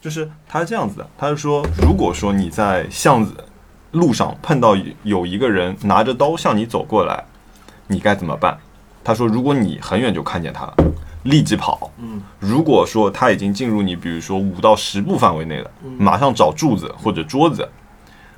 [0.00, 3.32] 就是他是这样子的，他是说，如果说你在巷子
[3.92, 7.24] 路上碰到有一个人拿着刀向你走过来，
[7.88, 8.56] 你该怎么办？
[9.02, 10.74] 他说，如果你很远就看见他了，
[11.24, 11.90] 立即跑。
[11.98, 17.68] 嗯，如果说他已经进入你，比如说五到十步范围内了，马上找柱子或者桌子，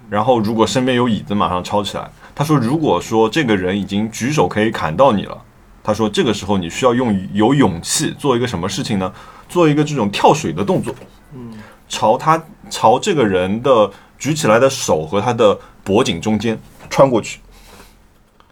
[0.08, 2.10] 然后如果身边有椅子，马上抄起来。
[2.34, 5.36] 他说，如果说这个人已经举手可以砍到你了，
[5.82, 9.12] 他说这个时候你需要用有勇气做一个什么事情呢？
[9.48, 10.94] 做一个这种跳水的动作，
[11.32, 11.52] 嗯，
[11.88, 16.58] 朝他朝这个人的举起来的手和他的脖颈中间
[16.88, 17.40] 穿过去。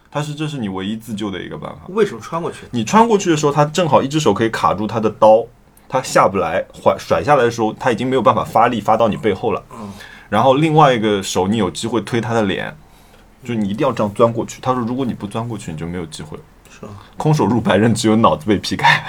[0.09, 1.81] 他是这是你唯一自救的一个办法。
[1.89, 2.59] 为什么穿过去？
[2.71, 5.45] 你穿过去的时候，他正好一只手可以卡住他的刀，
[5.87, 9.63] 他下不来，甩甩下来的时候，他已经没有办法发力发到你背后了。
[9.71, 9.91] 嗯，
[10.29, 12.75] 然后另外一个手，你有机会推他的脸，
[13.43, 14.59] 就你一定要这样钻过去。
[14.61, 16.43] 他说，如果你不钻过去，你就没有机会了。
[16.69, 16.89] 是啊？
[17.17, 19.03] 空手入白刃，只有脑子被劈开。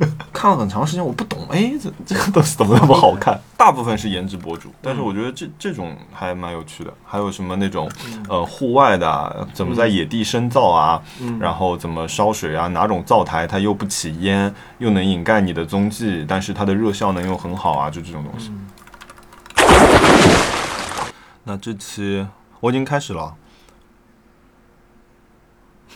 [0.32, 3.38] 看了很长时间，我不懂，哎，这这个东西怎么那么好看？
[3.56, 6.92] 大部分是颜值博主，但是我觉得这这种还蛮有趣的。
[7.04, 7.90] 还有什么那种
[8.28, 11.00] 呃户外的、啊，怎么在野地生灶啊，
[11.38, 18.50] 然后怎么烧水啊，哪种灶台它又不起烟，又能掩盖你的踪迹，但是它的热效能又很好啊，就这种东西。
[21.44, 22.26] 那这期
[22.60, 23.34] 我已经开始了。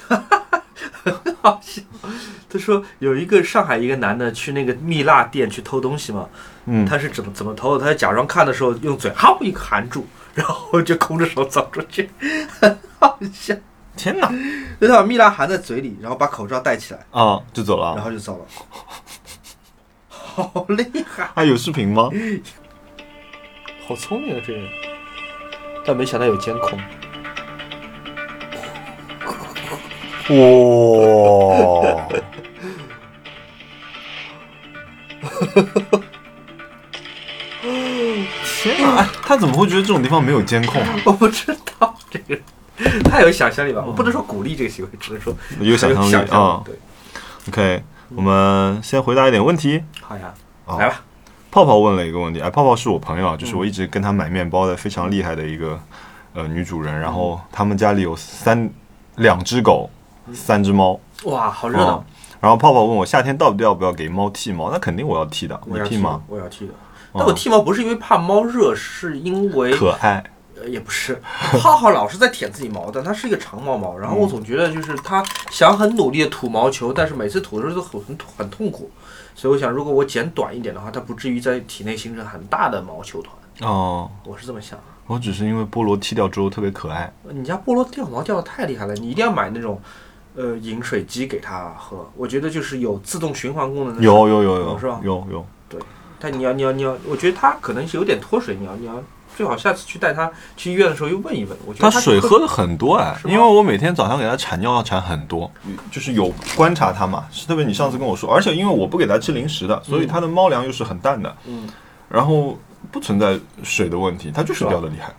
[1.41, 1.83] 好笑。
[2.49, 6.29] 他说有一个上海一个男的去那个蜜蜡店去偷东西嘛，
[6.67, 7.85] 嗯，他是怎么怎么偷的？
[7.85, 12.09] 他假装看的时候用嘴哈一个含住，然后就空着手走出去，
[12.61, 13.55] 很 好笑。
[13.97, 14.31] 天哪！
[14.79, 18.05] 就他把蜜蜡含在嘴里，然后把口罩戴起来，啊，就走了然。
[18.05, 18.45] 后就走了。
[20.09, 22.11] 好厉害，还有视频吗？
[23.89, 24.69] 好聪明啊这人！
[25.87, 26.79] 但没想到有监控。
[30.29, 32.09] 哇！
[38.63, 38.97] 天哪！
[38.97, 40.95] 哎他怎么会觉得这种地方没有监控啊？
[41.05, 42.39] 我不知道这个，
[43.03, 43.85] 太有想象力了。
[43.85, 46.63] 我不能说鼓励这个行为，只能说有想象力啊。
[46.65, 46.75] 对
[47.49, 47.83] ，OK，
[48.15, 49.83] 我们先回答一点问题。
[50.01, 50.33] 好呀，
[50.65, 51.03] 啊来吧。
[51.51, 55.81] 泡泡问了一个问题，哎，泡泡是我朋友啊，就是我一直跟他买面包的非常厉害的一个
[56.35, 58.71] 呃女主人，然后他们家里有三
[59.17, 59.91] 两只狗，
[60.33, 61.01] 三只猫。
[61.25, 62.16] 哇，好热闹嗯！
[62.41, 64.71] 然后泡泡问我夏天到底要不要给猫剃毛？
[64.71, 66.23] 那肯定我要剃的，我要你剃吗？？
[66.29, 66.73] 我要剃的。
[67.15, 70.23] 但我剃毛不是因为怕猫热，是因为可爱，
[70.61, 78.91] 呃也不是，浩浩老是在舔自己毛，但它是一个长毛毛，然后我总觉得就是它想很努力的吐毛球，但是每次吐的时候都很很痛很痛苦，
[79.35, 84.85] 所以我想如果我剪短一点的话，它不至于在体内形成很大的毛球团，哦，我是这么想的。
[85.07, 87.11] 我只是因为菠萝剃掉之后特别可爱。
[87.31, 89.81] 你家菠萝掉毛掉的太厉害了，你一定要买那种。
[90.37, 94.03] 呃，饮水机给它喝，我觉得就是有自动循环功能的。
[94.03, 95.81] 有有有有有是吧有有对，
[96.21, 99.03] 但你要你要你要，我觉得它可能是有点脱水，你要你要
[99.35, 101.57] 最好下次去带它去医院的时候又问一问。
[101.67, 105.51] 我觉得它水喝的很多哎，因为我每天早上给它产尿要产很多，
[105.91, 107.27] 就是有观察它嘛。
[107.31, 111.67] 是特别你上次跟我说，而且因为我不给它吃零食的，所以它的猫粮又是很淡的，嗯，
[112.11, 112.59] 然后
[112.93, 115.15] 不存在水的问题，它就是掉的厉害。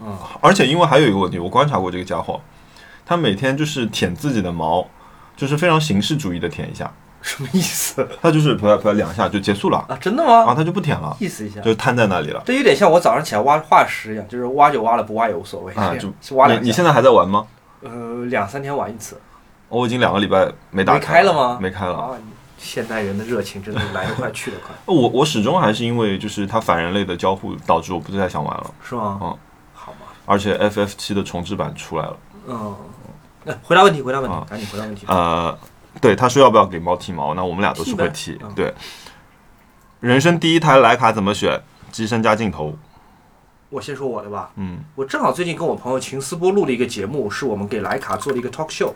[0.00, 2.40] 嗯，而且因为还有一个问题，我观察过这个家伙，
[3.12, 4.86] 它每天就是舔自己的毛，
[5.36, 6.90] 就是非常形式主义的舔一下，
[7.20, 9.94] 什么意思 他就是啪啪两下就结束了，啊？
[10.00, 10.44] 真的吗？
[10.46, 10.64] 啊，他？
[10.64, 12.42] 就不舔了，意思一下，就瘫在那里了。
[12.46, 15.74] 这有点像我早上起来挖化石一样，就是挖就挖了，不挖也无所谓。
[15.74, 17.46] 啊，就 挖两你你现在还在玩吗？
[17.82, 19.20] 呃两三天玩一次，
[19.68, 21.58] 我已经两个礼拜没打没开了吗？
[21.60, 21.94] 没开了。
[21.98, 22.10] 啊，
[22.56, 29.18] 现代人的热情真的来得快去得快，我我始终还是因为就是它反人类的交互导致我不太想玩了，是吗？
[29.20, 29.36] 嗯，
[29.74, 33.01] 好吧，而且 FF 七的重置版出来了，嗯，那
[33.62, 35.04] 回答问题，回答问题啊，赶紧回答问题。
[35.08, 35.58] 呃，
[36.00, 38.38] 对，他说要不要给猫剃毛，那我们俩都是会剃。
[38.54, 38.72] 对，
[40.00, 41.60] 人生第一台徕卡怎么选？
[41.90, 42.74] 机身加镜头，
[43.68, 48.94] 我先说我的吧，嗯我正好最近跟我朋友秦思波录了一个节目，是我们给徕卡做了一个 talk show，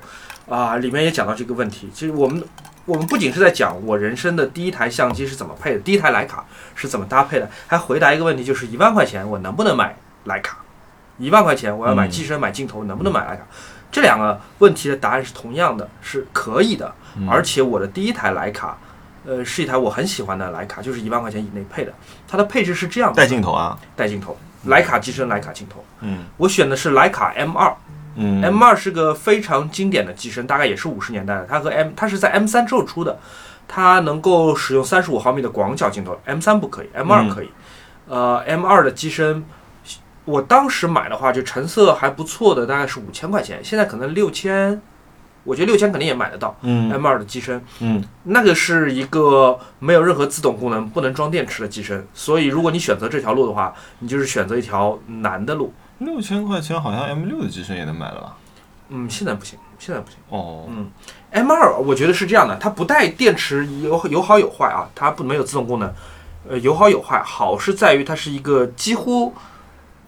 [0.49, 1.91] 啊、里面也讲到这个问题。
[1.93, 2.43] 其实我们
[2.87, 6.43] 我们不仅是在讲我人生的第一台相机是怎么配的，第一台徕卡
[6.75, 9.95] 是怎么搭配的，还回答一个问题，就是一万块钱我能不能买
[10.25, 10.57] 徕卡？
[11.19, 13.47] 一万块钱我要买嗯机身买镜头，能不能买徕卡？
[13.91, 16.93] 这两个问题的答案是同样的，是可以的。
[17.19, 18.77] 嗯而且我的第一台徕卡，
[19.25, 21.93] 呃，是一台我很喜欢的徕卡，就是一万块钱以内配的。
[22.29, 24.37] 它的配置是这样的：带镜头啊，带镜头，
[24.67, 25.83] 徕卡机身徕卡镜头。
[26.01, 27.75] 嗯我选的是徕卡 M 二
[28.17, 31.47] 嗯，M 二是个非常经典的机身，大概也是五十年代的。
[31.47, 33.19] 它和 M 它是在 M 三之后出的，
[33.69, 37.51] 它能够使用三十五毫米的广角镜头，M 三不可以，M 二嗯可以。
[38.09, 39.45] 呃，M 二的机身，
[40.27, 44.83] 我当时买的话，就成色还不错的，大概是五千块钱，现在可能六千
[45.45, 46.55] 我觉得六千肯定也买得到。
[46.63, 55.73] 嗯 M 二的机身，嗯那个是一个没有任何自动功能、不能装电池的机身，所以如果你选择这条路的话，你就是选择一条难的路。
[55.99, 58.37] 六千块钱好像 M 六的机身也能买了吧？
[58.89, 60.19] 嗯，现在不行，现在不行。
[60.29, 60.91] 哦，嗯
[61.31, 65.93] ，M 二我觉得是这样的，它不带电池有有好有坏啊，它不没有自动功能，
[66.49, 67.23] 呃，有好有坏。
[67.23, 69.33] 好是在于它是一个几乎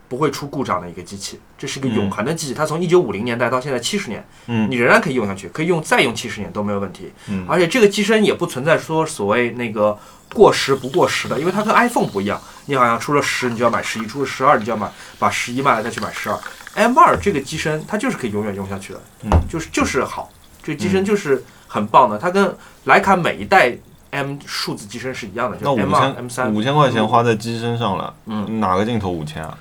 [0.09, 4.71] 不会出故障的一个机器，这是一个永恒的机器，它从一九五零年代到现在七十年，嗯。
[4.71, 7.13] 你仍然可以用下去，可以用再用七十年都没有问题。
[7.29, 7.45] 嗯。
[7.49, 9.99] 而且这个机身也不存在说所谓那个
[10.33, 16.39] 过时不过时的，因为它跟 iPhone 不一样，你好像出了十你就要买十一，出了十二你就要买把十一卖了再去买十二。
[16.75, 19.31] M 二这个机身它就是可以永远用下去的，嗯。
[19.49, 20.31] 就是就是好，
[20.63, 22.57] 这个机身就是很棒的，它跟
[22.87, 23.77] 徕卡每一代
[24.11, 29.59] M 数字机身是一样的，就那五 M 2 M 3千五千块钱花在机身上了，嗯，哪个镜头五千啊？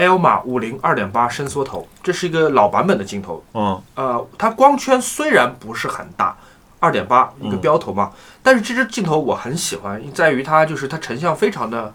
[0.00, 6.34] Elma 五零二点八伸缩头，这是一个老版本的镜头，嗯呃，它光圈虽然不是很大，
[6.78, 8.10] 二点八一个标头嘛，
[8.42, 11.92] 但是这支镜头我很喜欢，在于它就是它成像非常的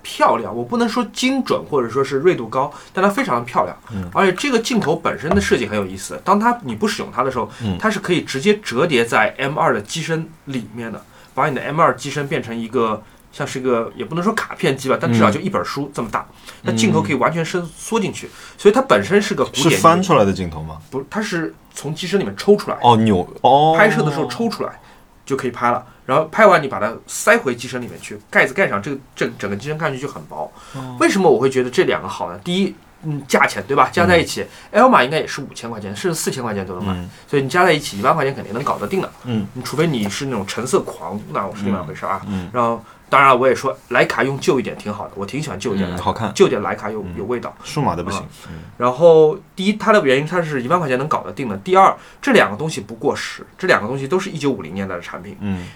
[0.00, 3.76] 漂亮，我不能说精准或者说是锐度高，但它非常的漂亮。
[3.92, 11.04] 嗯而且这个镜头本身的设计很有意思，当它你不使用它的时候，嗯它是可以直接折叠在 M 二的机身里面的，
[11.34, 13.02] 把你的 M 二机身变成一个。
[13.32, 16.26] 像是一个也不能说卡片机吧，但至少就一本书这么大，
[16.62, 18.28] 那镜头可以完全伸缩进去，
[18.58, 20.78] 所以它本身是个古是典翻出来的镜头吗？
[20.90, 24.80] 不，它是从机身里面抽出来，哦，扭哦，拍摄的时候抽出来
[25.24, 25.84] 就可以拍了。
[26.06, 30.52] 然后拍完你把它塞回机身里面去，盖子盖上，这个这整个机身看上去就很薄。
[30.98, 32.40] 为什么我会觉得这两个好呢？
[32.42, 32.74] 第一，
[33.04, 33.88] 嗯，价钱对吧？
[33.92, 39.08] 加在一起，L 码应该也是五千块钱，甚至四千块钱都能买，嗯所以你加在一起一万块钱肯定能搞得定的。
[39.22, 42.20] 嗯除非你是那种成色狂，那我是另外一回事啊。
[42.26, 47.54] 嗯然后当然我也说徕卡用旧一点挺好的，我挺喜欢旧一点的，嗯好看旧点徕卡有有味道。
[47.62, 48.22] 数码的不行。
[48.48, 51.56] 嗯然后第一，它的原因它是一万块钱能搞得定的。
[51.58, 55.66] 第二，这两个东西不过时，这两个东西都是一九五零年代的产品，嗯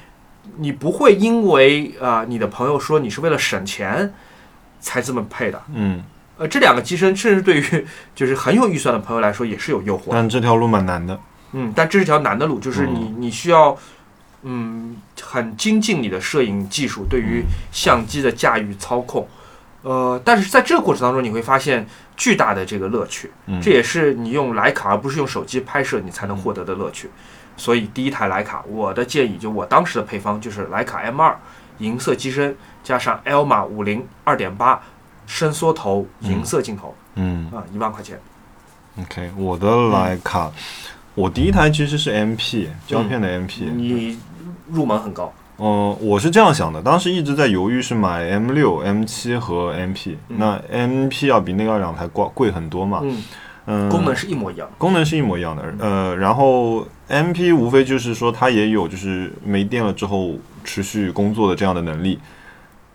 [0.57, 4.15] 你不会因为啊、呃你的朋友说你是为了省钱
[4.81, 5.61] 才这么配的。
[5.73, 6.03] 嗯，
[6.39, 10.09] 呃，这两个机身甚至对于就是很有预算的朋友来说也是有诱惑。
[10.11, 11.19] 但这条路蛮难的。
[11.53, 13.77] 嗯，但这是条难的路，就是你你需要
[14.45, 17.43] 嗯很精进你的摄影技术，对于
[17.73, 19.27] 相机的驾驭操控。
[19.83, 21.87] 呃，但是在这个过程当中，你会发现
[22.17, 27.11] 巨大的这个乐趣，嗯这也是你用徕卡而不是用手机拍摄你才能获得的乐趣。
[27.57, 31.39] 所以第一台徕卡，我的建议就我当时的配方就是徕卡 M 二
[31.79, 34.81] 银色机身加上 Elma 五零二点八
[35.27, 38.19] 伸缩头银色镜头嗯啊，一万块钱。
[39.01, 40.51] ，OK，我的徕卡，
[41.15, 43.71] 我第一台其实是 MP 胶片的 MP。
[43.71, 44.19] 你
[44.71, 50.17] 入门很高，嗯，我是这样想的，当时一直在犹豫是买 M 六、M 七和 MP。
[50.29, 53.01] 那 MP 要比那个两台贵贵很多嘛？
[53.03, 53.23] 嗯，
[53.67, 54.69] 嗯，功能是一模一样。
[54.79, 60.33] 功能是一模一样的，呃，然后 M P 无非就是说它也有就是没电了之后
[60.65, 62.19] 持续工作的这样的能力，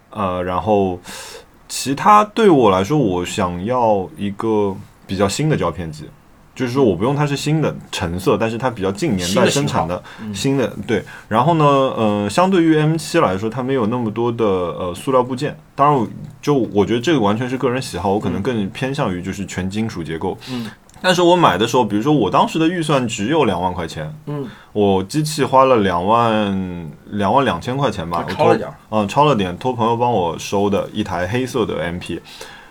[0.10, 1.00] 呃，然后
[1.68, 4.76] 其他对我来说，我想要一个
[5.06, 6.10] 比较新的胶片机，
[6.60, 15.58] 就是说我不用它是新的橙色，但是它比较近年代生产的嗯新的对，然后呢，呃，相对于 M 七来说，它没有那么多的呃塑料部件。
[15.74, 16.08] 当然，
[16.42, 20.38] 就我觉得这个完全是个人喜好，我可能更偏向于就是全金属结构。
[20.52, 20.70] 嗯
[21.02, 28.76] 但是我买的时候，比如说我当时的预算只有两万块钱，嗯，我机器花了两万两万两千块钱吧，超了点儿。
[28.90, 32.20] 嗯，超了点，托朋友帮我收的一台黑色的 MP，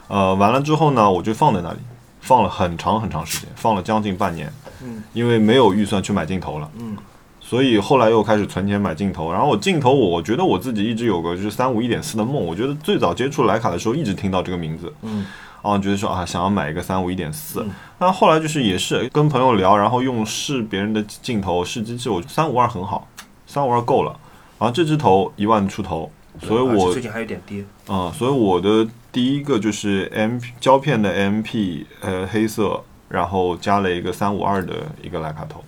[0.09, 1.79] 呃，完了之后呢，我就放在那里，
[2.21, 6.97] 放了很长很长时间，放了将近半年，嗯，因为没有预算去买镜头了，嗯，
[7.41, 15.25] 所以后来又开始存钱买镜头，然后我镜头我我觉得我自己一直有个就是三五一点四的梦，我觉得最早接触徕卡的时候一直听到这个名字，嗯，
[15.63, 23.09] 啊，觉得说啊想要买一个三五一点四嗯，那后来就是也是跟朋友聊，然后用试别人的镜头试机器，我三五二很好，
[23.47, 24.15] 三五二够了，
[24.59, 26.11] 然后这支头一万出头，
[26.41, 27.65] 所以我最近还有点跌。
[27.87, 35.65] 啊、所以我的第一个就是 M 胶片的 MP，呃，黑色，然后加了一个三五二的一个徕卡头，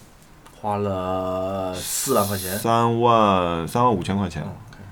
[0.61, 2.59] 花了四万块钱。
[2.59, 4.43] 三万三万五千块钱。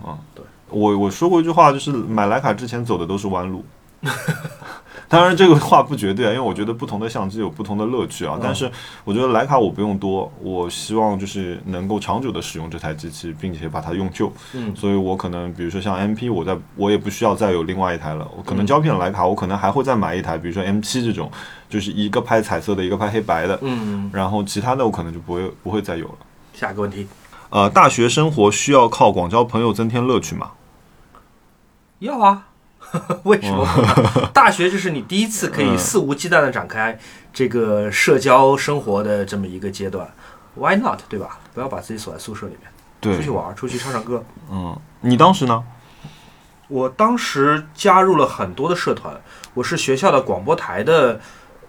[0.04, 3.64] 嗯啊、对，我我说过一句话，就是买徕卡之前走的都是弯路。
[5.08, 8.34] 当然，这个话不绝对啊， 因为我觉得不同的相机有不同的乐趣啊。
[8.36, 8.70] 嗯但是
[9.04, 14.30] 我觉得徕卡我不用多，我希望就是能够长久的使用这台机器，并且把它用旧。
[14.52, 18.28] 嗯所以我可能比如说像 MP，我在我也不需要再有另外一台了。
[18.36, 21.30] 我可能嗯胶片徕卡，我可能还会再买一台，比如说 M 七这种，
[21.70, 23.58] 就是一个拍彩色的，一个拍黑白的。
[23.62, 26.14] 嗯，然后其他的我可能就不会不会再有了。
[26.52, 27.06] 下一个问题，
[27.50, 30.50] 呃，大学生活需要靠广交朋友增添乐趣吗？
[32.00, 32.44] 要啊。
[33.24, 33.66] 为什么？
[34.32, 36.98] 大学就是你第一次可以嗯肆无忌惮的展开
[37.32, 40.08] 这个社交生活的这么一个阶段。
[40.54, 41.00] Why not？
[41.08, 41.38] 对吧？
[41.54, 44.24] 不要把自己锁在宿舍里面，对出去，玩，出去唱唱歌。
[44.50, 45.62] 嗯，你当时呢？
[46.68, 49.14] 我当时加入了很多的社团，
[49.54, 51.20] 我是学校的广播台的。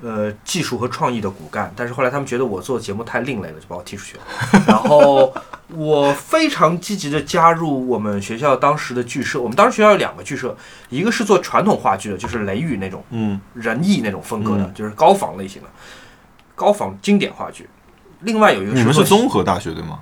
[0.02, 4.24] 呃，技术和创意的骨干，但是后来他们觉得我做节目太另类了，就把我踢出去了。
[4.66, 5.34] 然后
[5.68, 10.56] 我非常积极的加入我们学校当时的剧社，我们当时学校有两个剧社，
[10.90, 15.68] 一个是做传统话剧的，就是雷雨那种嗯仁义那种风格的，嗯就是高仿类型的，
[16.56, 17.70] 高仿经典话剧。
[18.22, 20.00] 另外有一个你们是综合大学对吗？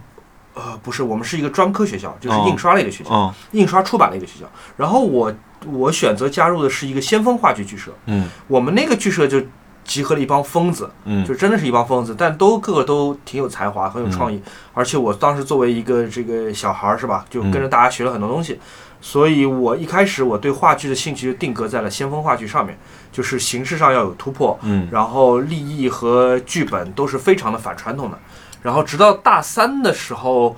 [0.53, 4.45] 呃，不是，我们是一个专科学校，就是哦印刷类的学校，嗯印刷出版类的学校。
[4.75, 5.33] 然后我
[5.65, 9.39] 我选择加入的是一个先锋话剧剧社，嗯我们那个剧社就
[9.87, 11.25] 集合了一帮疯子，嗯。
[11.25, 14.39] 就真的是一帮疯子，但都个个都挺有才华，很有创意。
[14.73, 18.59] 而且我当时作为一个这个小孩儿是吧，就跟着大家学了很多东西，
[19.01, 22.77] 所以我一开始我对话剧的兴趣就定格在了先锋话剧上面，
[23.11, 24.87] 就是形式上要有突破，嗯。
[24.91, 28.19] 然后立意和剧本都是非常的反传统的。
[28.61, 30.55] 然后直到大三的时候，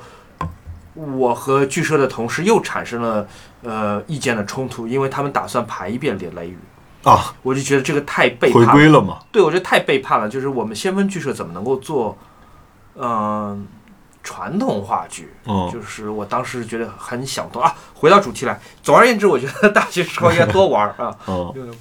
[0.96, 3.28] 我和剧社的同事又产生了
[3.62, 6.54] 呃意见的冲突，因为他们打算排一遍《雷雷雨》，
[7.04, 8.74] 啊，我就觉得这个太背回叛了。
[8.74, 9.20] 归了嘛？
[9.32, 10.28] 对，我觉得太背叛了。
[10.28, 12.18] 就是我们先锋剧社怎么能够做，
[12.96, 13.66] 嗯、
[14.22, 15.34] 传统话剧？
[15.46, 17.74] 嗯就是我当时觉得很想通啊。
[17.94, 21.16] 回到主题来，总而言之，我觉得大学时候应该多玩啊。
[21.28, 21.72] 嗯，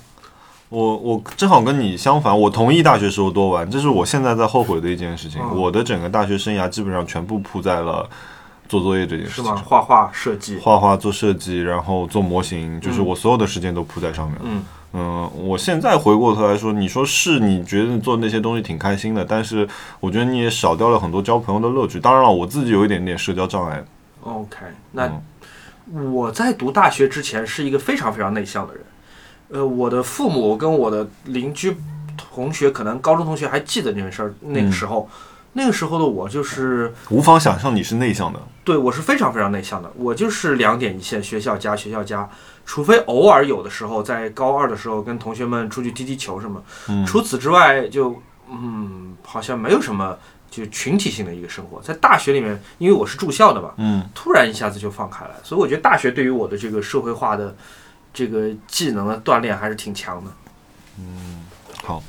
[0.68, 5.42] 我我正好跟你相反，我同意大学时候多玩，这是我现在在后悔的一件事情。
[5.42, 8.08] 嗯我的整个大学生涯基本上全部扑在了
[8.68, 9.32] 做作业这件事？
[9.32, 14.42] 是吗画画设计，画画、做设计，然后做模型，就是我所有的时间都扑在上面了。
[14.44, 19.68] 嗯嗯，我现在回过头来说，你说是你觉得做那些东西挺开心的，但是
[20.00, 22.00] 我觉得你也少掉了很多交朋友的乐趣。
[22.00, 23.84] 当然了，我自己有一点点社交障碍。
[24.22, 24.56] ，OK。
[24.92, 28.82] 那嗯我在读大学之前是一个非常非常内向的人。
[29.50, 31.76] 呃，我的父母跟我的邻居
[32.16, 34.34] 同学，可能高中同学还记得那件事儿。
[34.40, 35.08] 那个时候，
[35.54, 36.92] 那个时候的我就是。
[37.08, 38.38] 无法想象你是内向的。
[38.64, 42.28] 对我是非常非常内向的，我就是两点一线，学校加学校加，
[42.70, 48.20] 除非偶尔有的时候在高二的时候跟同学们出去踢踢球什么，嗯除此之外就
[48.50, 50.14] 嗯好像没有什么
[50.50, 51.80] 就群体性的一个生活。
[51.80, 57.56] 在大学里面，因为我是住校的嘛，嗯突然一下子就放开了，所以我觉得大学对于我的这个社会化的
[58.12, 60.30] 这个技能的锻炼还是挺强的。
[60.98, 61.46] 嗯
[61.82, 62.02] 好，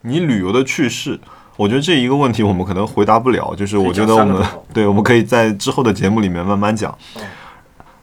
[0.00, 1.20] 你旅游的趣事，
[1.56, 6.92] 我觉得这一个问题我们可能回答不了，就是我觉得我们 对我们可以在之后的节目里面慢慢讲。
[7.14, 7.22] 嗯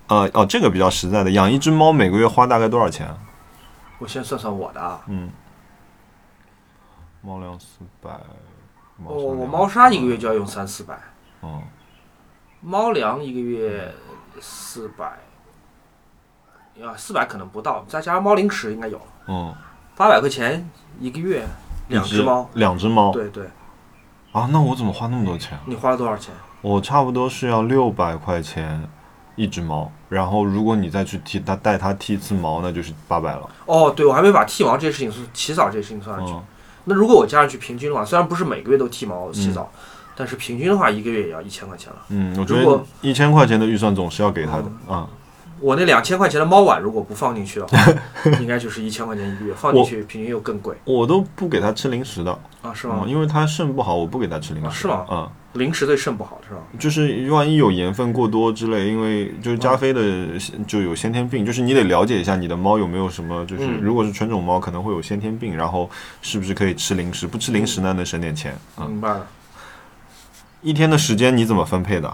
[0.07, 3.17] 呃哦，这个比较实在的，养一只猫每个月花大概多少钱啊？
[3.97, 5.31] 我先算算我的啊，嗯，
[7.21, 8.19] 猫粮四百，哦
[9.05, 10.99] 我我猫砂一个月就要用三四百。
[11.41, 11.61] 哦，
[12.61, 13.93] 猫粮一个月
[14.39, 15.05] 四百，
[16.83, 19.55] 啊，四百可能不到，再加上猫零食应该有嗯，
[19.95, 20.69] 八百块钱
[20.99, 21.45] 一个月，
[21.87, 22.49] 两只猫。
[22.53, 23.45] 两只猫对对，
[24.33, 25.63] 啊，那我怎么花那么多钱啊？
[25.65, 26.33] 你花了多少钱？
[26.61, 28.87] 我差不多是要六百块钱
[29.35, 33.49] 一只猫，然后如果你再去剃它带它剃一次毛，那就是八百了。
[33.65, 36.33] 哦，对，我还没把剃毛这件事情算洗澡这件事情算上去。
[36.33, 36.41] 嗯，
[36.85, 39.69] 那如果我加上去平均的话，虽然不是每个月都剃毛洗澡，
[40.15, 41.97] 但是平均的话一个月也要一千块钱了。
[42.09, 45.07] 嗯，我觉得一千块钱的预算总是要给他的啊、
[45.61, 47.77] 我那两千块钱的猫碗如果不放进去的话，
[48.41, 52.31] 应该就是一千块钱一个月，放进去平均又更贵我都不给它吃零食的，
[52.61, 52.73] 啊？
[52.73, 53.05] 是嗯，吗？
[53.07, 54.67] 因为它肾不好，我不给它吃零食。
[54.67, 56.59] 啊是吗嗯，零食对肾不好是吧？
[56.77, 60.01] 就是万一有盐分过多之类，因为就是加菲的
[60.67, 65.89] 就有先天病，就是你得了解一下你的猫有没有什么，就是嗯如果是纯种猫可能会有先天病，然后
[66.21, 67.25] 是不是可以吃零食？
[67.25, 68.53] 不吃零食呢能省点钱。
[68.77, 69.25] 嗯，明白了。
[70.61, 72.13] 一天的时间你怎么分配的？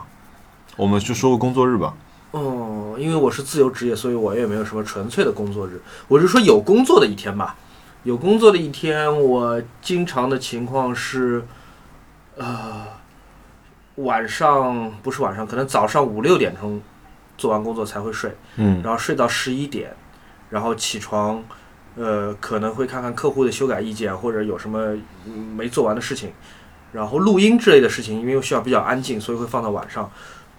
[0.75, 1.93] 我们就说个工作日吧。
[2.31, 5.81] 哦，因为我是自由职业，所以我也没有什么纯粹的工作日。
[6.07, 7.55] 我是说有工作的一天吧。
[8.03, 11.45] 有工作的一天，我经常的情况是，
[12.35, 12.83] 呃，
[13.97, 16.81] 晚上不是晚上，可能早上五六点钟
[17.37, 19.93] 做完工作才会睡，嗯然后睡到十一点，
[20.49, 21.43] 然后起床，
[21.95, 24.95] 呃，可能会看看客户的修改意见或者有什么
[25.27, 26.31] 嗯没做完的事情，
[26.93, 30.09] 然后录音之类的事情，因为需要比较安静，所以会放到晚上。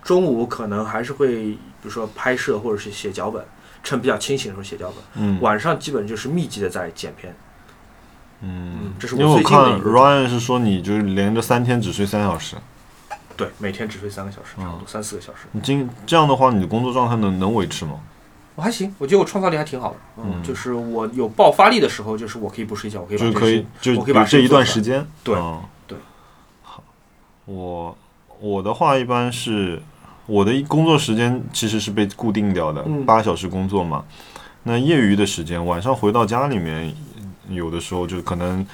[0.02, 3.44] 中午可能还是会，比如说拍摄或者是写脚本，
[3.84, 5.22] 趁比较清醒的时候写脚本。
[5.22, 7.34] 嗯晚上基本就是密集的在剪片。
[8.40, 12.56] 嗯嗯，这是因为我我最近的看一个 Ryan 是说你就是连着三天只睡三小时，
[13.36, 15.46] 对，每天只睡三个小时，差不多嗯三四个小时。
[15.52, 18.00] 你今这样的话，你的工作状态能能维持吗？
[18.56, 19.96] 我还行，我觉得我创造力还挺好的。
[20.16, 25.06] 嗯，嗯就是我有爆发力的时候，就是我可以不睡觉，我可以把就是可以就我可以把这一段时间。
[25.22, 25.96] 对嗯对。
[26.62, 26.82] 好，
[27.44, 27.96] 我
[28.40, 29.80] 我的话一般是
[30.26, 33.04] 我的工作时间其实是被固定掉的，嗯。
[33.04, 34.04] 八小时工作嘛。
[34.64, 36.94] 那业余的时间，晚上回到家里面，
[37.48, 38.64] 有的时候就可能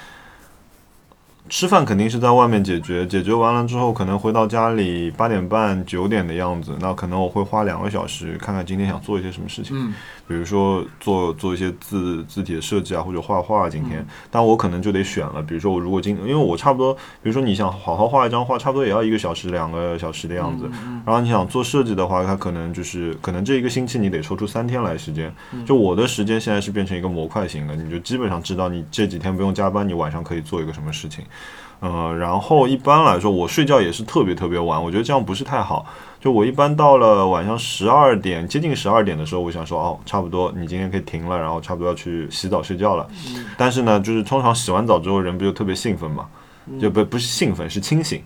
[1.49, 9.95] 吃饭肯定是在外面解决，解决完了之后，可能回到家里八点半九点的样子，那可能我会花两个小时看看今天想做一些什么事情，嗯
[10.29, 13.69] 比如说做做一些字字体的设计啊，或者画画啊。
[13.71, 20.69] 今天，但我可能就得选了，比如说我如果今，因为我差不多，比如说你想好好画一张画，差不多也要一个小时两个小时的样子，
[21.07, 25.35] 然后你想做设计的话，它可能就是可能这一个星期你得抽出三天来时间。
[25.65, 31.25] 就我的时间现在是变成一个模块型的，你就基本上知道你这几天不用加班，你晚上可以做一个什么事情。
[31.81, 35.87] 呃，然后一般来说，我睡觉也是特别特别晚，我觉得这样不是太好。
[36.21, 43.09] 就我一般到了晚上十二点，接近十二点的时候，我想说，哦，差不多，你今天可以停了，然后差不多要去洗澡睡觉了。
[43.57, 46.29] 但是呢，就是通常洗完澡之后，人不就特别兴奋嘛？
[46.81, 48.23] 就不不是兴奋，是清醒。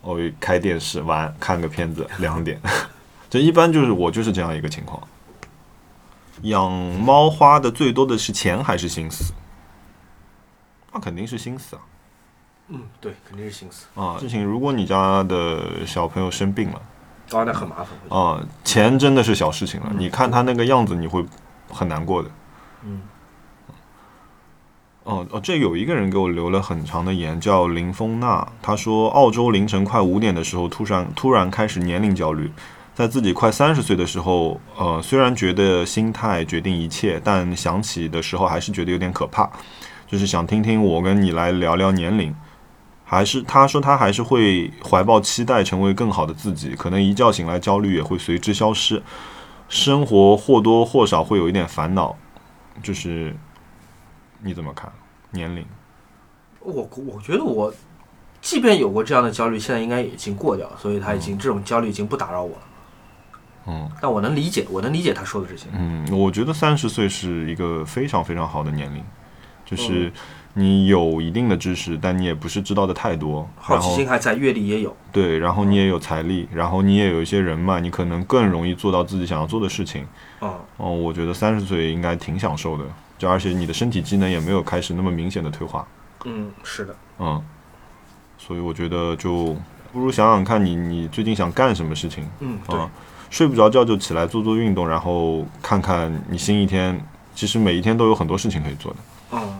[0.00, 2.60] 我开电视玩看个片子，两点。
[3.28, 5.02] 这一般就是我就是这样一个情况。
[6.42, 9.32] 养猫花的最多的是钱还是心思？
[10.92, 11.82] 那肯定是心思啊。
[12.68, 13.86] 嗯，对，肯定是心思。
[13.94, 16.80] 啊，事情如果你家的小朋友生病了，
[17.32, 18.18] 哦，那很麻烦。
[18.18, 19.92] 啊，钱真的是小事情了。
[19.96, 21.24] 你看他那个样子，你会
[21.70, 22.30] 很难过的。
[22.84, 23.02] 嗯。
[25.04, 28.46] 哦哦，这有一个人给我留了很长的言，叫林峰娜。
[28.62, 32.50] 他说，澳洲凌晨快五点的时候，突然突然开始年龄焦虑，
[32.94, 39.50] 在自己快三十岁的时候，呃，虽然觉得心态决定一切，但想起的时候还是觉得有点可怕。
[40.06, 42.34] 就是想听听我跟你来聊聊年龄。
[43.14, 46.74] 还是他说他还是会怀抱期待，成为更好的自己。
[46.74, 49.00] 可能一觉醒来，焦虑也会随之消失。
[49.68, 52.14] 生活或多或少会有一点烦恼，
[52.82, 53.34] 就是
[54.42, 54.92] 你怎么看
[55.30, 55.64] 年龄？
[56.60, 57.72] 我我觉得我，
[58.40, 62.62] 即便有过这样的焦虑，现在应该已经过掉，所以他已经、这种焦虑已经不打扰我了。
[63.66, 65.66] 嗯，但我能理解，我能理解他说的这些。
[65.72, 69.02] 嗯，我觉得三十岁是一个非常非常好的年龄，
[69.64, 70.12] 就是。
[70.56, 73.48] 你有一定的知识，但你也不是知道的太多。
[73.56, 74.96] 好奇心还在，阅历也有。
[75.12, 80.06] 对，然后你也有财力，然后你也有一些人脉，你可能更容易做到自己想要做的事情。
[80.38, 82.84] 哦，哦，我觉得三十岁应该挺享受的，
[83.18, 85.84] 就而且你的身体机能也没有开始那么明显的退化。
[86.24, 86.94] 嗯，是的。
[87.18, 87.42] 嗯，
[88.38, 89.56] 所以我觉得就
[89.92, 92.24] 不如想想看你你最近想干什么事情。
[92.38, 92.78] 嗯，对。
[93.28, 98.98] 睡不着觉就起来做做运动，然后看看你新一天，其实每一天都有很多事情可以做的。
[99.32, 99.58] 嗯。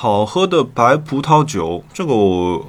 [0.00, 2.66] 好喝的白葡萄酒，这个我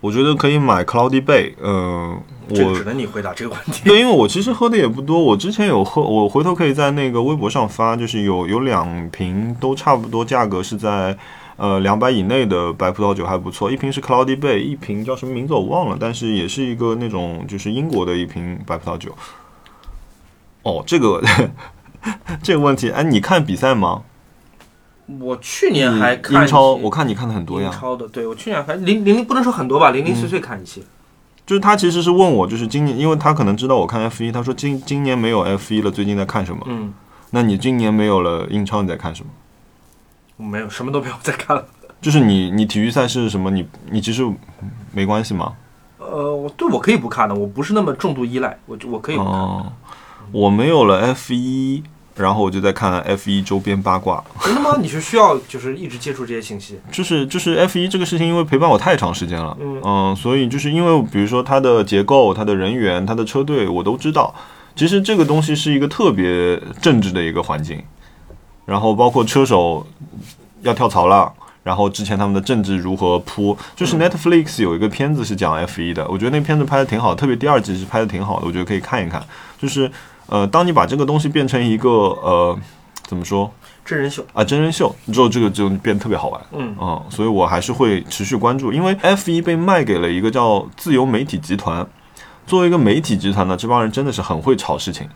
[0.00, 1.54] 我觉得可以买 Cloudy Bay。
[1.62, 3.84] 嗯，我只能你回答这个问题。
[3.86, 11.16] 对，因为我其实喝的也不多，我之前有喝，我回头可以在那个微博上发，就是有有两瓶都差不多，价格是在
[11.56, 13.72] 呃两百以内的白葡萄酒还不错。
[13.72, 19.16] 一瓶是 Cloudy Bay，一瓶叫什么名字我忘了，但是也是一个那种就是英国的一瓶白葡萄酒。
[20.64, 21.22] 哦，这个
[22.44, 24.02] 这个问题，哎，你看比赛吗？
[25.20, 27.70] 我去年还看英超，我看你看的很多呀。
[27.72, 30.82] 英超的，对我去年还零零零不能说很多吧，零零碎碎看一些。
[31.46, 36.62] 就是他其实是问我，就是今年，因为他可能知道我看 F 一，他说今今年没有 F 一了，最近在看什么？
[36.66, 36.92] 嗯，
[37.30, 39.30] 那你今年没有了英超，你在看什么？
[40.46, 41.64] 没有，什么都没有在看了。
[42.02, 44.22] 就是你你体育赛事什么，你你其实
[44.92, 45.54] 没关系吗？
[45.96, 49.32] 呃，我对我可以不看的，我不是那么重度依赖，我我可以不看。
[49.32, 49.72] 哦，
[50.30, 51.82] 我没有了 F 一。
[52.18, 54.22] 然后我就在看 F 一周边八卦。
[54.42, 54.76] 真的吗？
[54.80, 56.78] 你是需要就是一直接触这些信息？
[56.90, 64.34] 就是就是 F 一这个事情，因为陪伴我太长时间了，嗯嗯，所以就是因为比如说它的结构、它的人员、它的车队，我都知道。
[64.74, 67.82] 其实这个东西是一个特别政治的一个环境，
[68.66, 69.86] 然后包括车手
[70.62, 79.24] 要跳槽了，然后之前他们的政治如何铺，就是 Netflix 有一个片子是讲 F 一的，我觉得那片子拍的挺好，特别第二季是拍的挺好的，我觉得可以看一看，
[79.56, 79.90] 就是。
[80.28, 82.58] 呃，当你把这个东西变成一个呃，
[83.06, 83.50] 怎么说？
[83.84, 86.40] 真人秀啊，真人秀之后，这个就变得特别好玩。
[86.52, 91.86] 嗯嗯，所以我还是会持续关注，因为 F 一被卖给了一个叫自由媒体集团。
[92.46, 95.08] 作为一个媒体集团呢，这帮人真的是很会炒事情。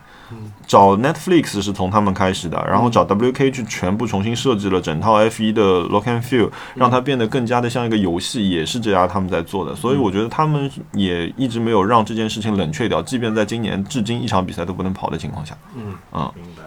[0.65, 9.75] 找 Netflix 是从他们开始的，然后找 WK 去全部重新设计了整套 F 一的 Look and Feel，让它变得更加的像一个游戏，也是这家他们在做的。
[9.75, 15.55] 所以我觉得他们也一直没有让这件事情冷却掉，即便在今年至今一场比赛都不能跑的情况下。
[15.75, 16.63] 嗯嗯，明白。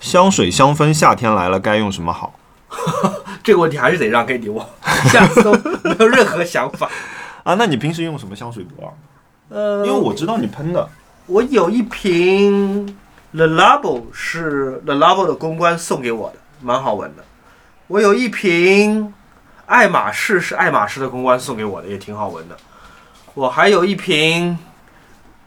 [0.00, 2.34] 香水香氛，夏天来了该用什么好？
[3.42, 4.64] 这个问题还是得让给你我，
[5.06, 6.88] 下次都没有任何想法
[7.42, 7.54] 啊。
[7.54, 8.92] 那你平时用什么香水多啊？
[9.48, 10.88] 呃，因为我知道你喷的。
[11.26, 12.98] 我有一瓶
[13.32, 17.24] The Labo 是 The Labo 的公关送给我的，蛮好闻的。
[17.86, 19.12] 我有一瓶
[19.66, 22.56] 爱马仕是爱马仕的公关送给我的，也挺好闻的。
[23.32, 24.58] 我还有一瓶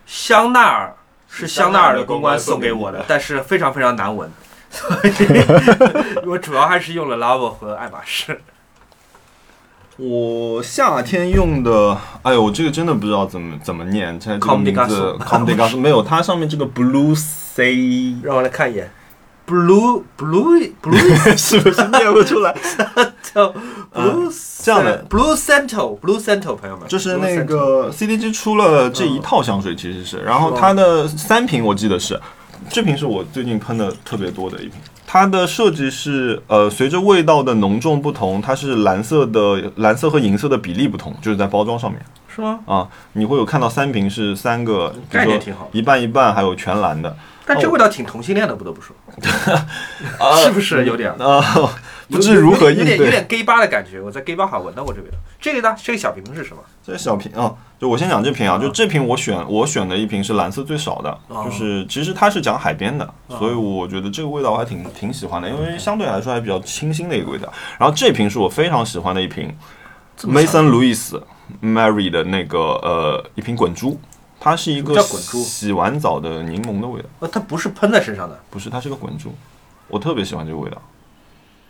[0.05, 0.95] 香奈儿
[1.27, 4.29] 是香奈儿的公关送给我的，但是非常非常难闻，
[4.71, 5.11] 所以
[6.25, 8.41] 我主要还是用了 Labo 和爱马仕。
[9.97, 18.91] 我夏天用的，哎呦，我这个真的不知道怎么怎么念，这这个名字 c o m d e g a s 没有，它上面这个 Blue C，让我来看一眼
[19.47, 21.01] ，Blue Blue Blue
[21.35, 22.55] 是不是念不出来？
[23.33, 23.51] 叫
[23.91, 24.31] Blue
[24.63, 25.03] 这样的。
[25.09, 32.21] Blue Central Blue Central 朋友们，就是那个 CDG 出了这一套香水，其实是，然后它的三瓶我记得是，
[32.69, 34.73] 这瓶是我最近喷的特别多的一瓶。
[35.09, 42.59] 它的设计是，呃，随着味道的浓重不同，它是蓝色的蓝色和银色的比例不同，就是在包装上面，是吗？
[42.65, 47.15] 啊，你会有看到三瓶是三个，概念挺好，一半一半，还有全蓝的。
[47.45, 48.93] 但这味道挺同性恋的，不得不说，
[50.43, 51.41] 是不是有点啊？
[52.09, 53.99] 不知如何应对，有点有点 gay 吧的感觉。
[53.99, 55.17] 我在 gay 吧好闻到过这味道。
[55.39, 55.75] 这个呢？
[55.81, 56.61] 这个小瓶是什么？
[56.85, 67.51] 这个小瓶啊，就我先讲这瓶啊，就这瓶我选我选的一瓶是蓝色最少的，就是其实它是讲海边的，所以我觉得这个味道我还挺挺喜欢的，因为相对来说还比较清新的一个味道。
[67.77, 69.55] 然后这瓶是我非常喜欢的一瓶
[70.21, 71.21] ，Mason Louis
[71.61, 73.99] Mary 的那个呃一瓶滚珠。
[74.39, 77.09] 它是一个洗完澡的柠檬的味道。
[77.19, 79.33] 呃，它不是喷在身上的，不是，它是个滚珠。
[79.87, 80.79] 我特别喜欢这个味道。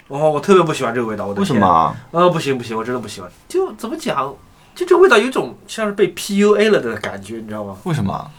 [0.08, 1.26] 哦，我特别不喜欢这个味道。
[1.26, 1.96] 我的为什么？
[2.12, 3.30] 呃，不行不行，我真的不喜欢。
[3.48, 4.34] 就怎么讲？
[4.74, 7.76] 就这个味道有一种像是被 PUA 了的感觉，你知道吗？
[7.84, 8.30] 为什么？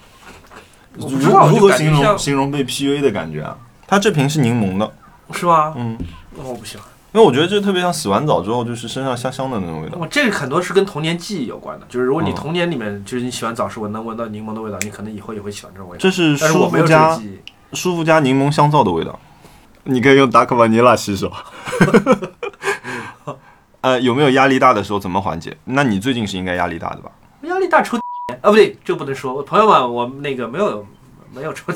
[0.96, 3.56] 我不知道如何形容形容被 PUA 的感觉啊？
[3.86, 4.92] 它这瓶是柠檬的，
[5.32, 5.74] 是吧？
[5.76, 5.96] 嗯。
[6.36, 6.86] 哦，我不喜欢。
[7.12, 9.96] 因为我觉得这特别像洗完澡之后，就是身上香香的那种味道。
[9.98, 16.00] 我这个很多是跟童年记忆有关的，就是如果你童年里面就是你洗完澡时闻能闻到柠檬的味道，你可能以后也会喜欢这种味道。
[16.00, 17.18] 这是舒肤佳
[17.72, 19.18] 舒肤佳柠檬香皂的味道，
[19.90, 21.32] 你可以用达克瓦尼拉洗手。
[23.80, 25.56] 呃，有没有压力大的时候怎么缓解？
[25.64, 27.10] 那你最近是应该压力大的吧？
[27.42, 27.96] 压力大抽
[28.42, 29.42] 啊，不对，这个不能说。
[29.42, 30.86] 朋友们，我那个没有
[31.32, 31.72] 没有抽。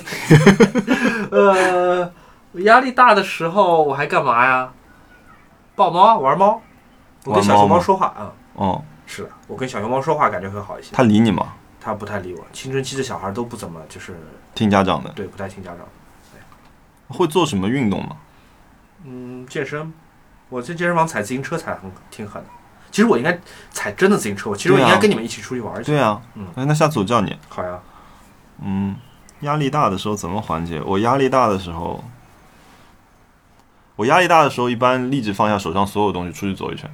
[1.33, 2.12] 呃，
[2.55, 4.70] 压力大的时候我还干嘛呀？
[5.75, 6.61] 抱猫玩猫，
[7.25, 8.33] 我跟小熊猫说话啊。
[8.57, 10.90] 哦，是的，我跟小熊猫说话感觉会好一些。
[10.92, 11.55] 它理你吗？
[11.81, 12.44] 它不太理我。
[12.53, 14.14] 青春期的小孩都不怎么就是
[14.55, 15.09] 听家长的。
[15.11, 15.79] 对，不太听家长。
[17.09, 18.17] 会做什么运动吗？
[19.05, 19.93] 嗯，健身。
[20.49, 22.49] 我在健身房踩自行车踩很挺狠的。
[22.91, 23.38] 其实我应该
[23.71, 24.51] 踩真的自行车。
[24.51, 25.93] 我其实我应该跟你们一起出去玩去。
[25.93, 26.21] 对啊。
[26.35, 26.47] 嗯。
[26.57, 27.37] 哎，那下次我叫你。
[27.49, 27.81] 好呀。
[28.62, 28.95] 嗯，
[29.41, 30.81] 压力大的时候怎么缓解？
[30.85, 32.05] 我压力大的时候。
[33.97, 36.91] 我压力大的时候，一般立即放下手上所有东西，出去走一圈。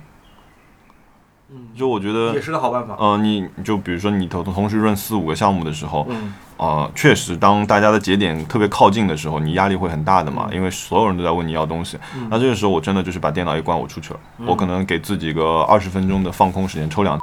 [1.51, 2.97] 嗯，就我觉得也是个好办法。
[3.01, 11.99] 嗯，你就比如说你同同时润四五个项目的时候，嗯，啊，确实，当大家的节点特别靠近的时候，你压力会很大的嘛，因为所有人都在问你要东西。
[12.29, 14.21] 那这个时候，我真的就是把电脑一关，我出去了。
[14.45, 17.19] 我可能给自己个二十分钟的放空时间，抽两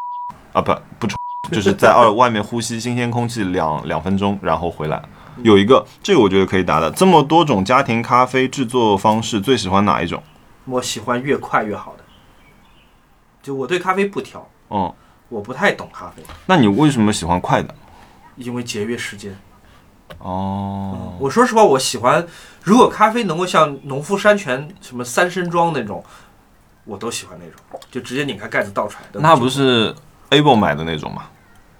[0.54, 1.16] 啊不不抽，
[1.52, 5.02] 就是在二外面呼吸新鲜空气两 两分钟，然后回来。
[5.44, 6.90] 有一个，这个我觉得可以答的。
[6.90, 10.24] 这么多种家庭咖啡制作方式，最喜欢哪一种？
[10.64, 12.05] 我喜欢越快越好的。
[13.46, 14.50] 就我对咖啡不挑。
[14.72, 14.92] 嗯。
[15.30, 16.24] 我不太懂咖啡。
[16.48, 17.74] 那你为什么喜欢快的？
[18.38, 19.38] 因为节约时间。
[20.18, 21.14] 哦。
[21.20, 22.26] 我说实话，我喜欢，
[22.64, 26.04] 如果咖啡能够像农夫山泉什么三升装那种，
[26.86, 29.20] 我都喜欢那种，就直接拧开盖子倒出来的。
[29.20, 29.94] 那不是
[30.32, 31.26] Able 买的那种吗？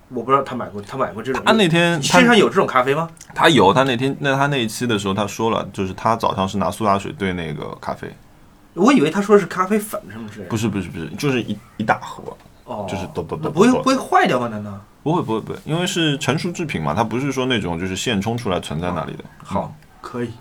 [0.10, 1.42] 我不知道他买过，他买过这种。
[1.44, 3.10] 他那天身上有这种咖啡吗？
[3.34, 8.12] 他有，他那天那他那一期的时候，他说了，就是他早上是拿苏打水兑那个咖啡。
[8.76, 10.50] 我以为他说是咖啡粉什么之类的。
[10.50, 12.24] 不是不是不是，就是一一大盒，
[12.66, 14.48] 哦，就是都都都不会不会坏掉吗？
[14.48, 14.80] 难道？
[15.02, 19.24] 不会不会不会，因为是成熟制品嘛，它不是说那种就是现冲出来存在那里的。
[19.44, 20.32] 好，可以，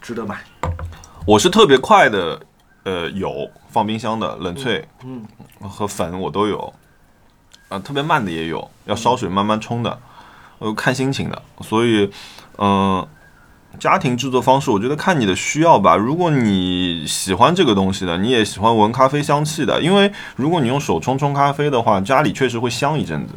[0.00, 0.38] 值得买。
[1.26, 2.40] 我是特别快的，
[2.84, 5.22] 呃，有放冰箱的冷萃，嗯，
[5.60, 6.72] 和粉我都有。
[7.68, 10.00] 啊，特别慢的也有，要烧水慢慢冲的，
[10.58, 11.42] 呃，看心情的。
[11.60, 12.10] 所以，
[12.56, 13.06] 嗯，
[13.78, 15.94] 家庭制作方式，我觉得看你的需要吧。
[15.94, 23.34] 如果你喜欢这个东西的，你也喜欢闻咖啡香气的，因为如果你用手冲冲咖啡的话，家里确实会香一阵子。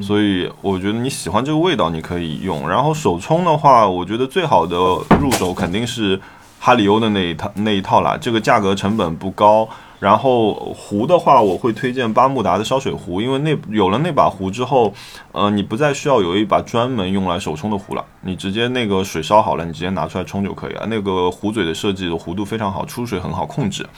[0.00, 2.68] 所以，我觉得你喜欢这个味道，你可以用。
[2.68, 4.76] 然后手冲的话，我觉得最好的
[5.20, 6.20] 入手肯定是
[6.60, 9.68] 哈里欧的那一套那一套啦，这个价格成本不高。
[10.02, 14.92] 然后壶的话，我会推荐巴慕达的烧水壶，因为那有了那把壶之后，
[15.30, 20.84] 呃，你不再需要有一把专门用来手冲的壶了，你直接那个水烧好了，你直接拿出来冲就可以了。
[20.90, 23.88] 那个壶嘴的设计的弧度非常好，出水很好控制，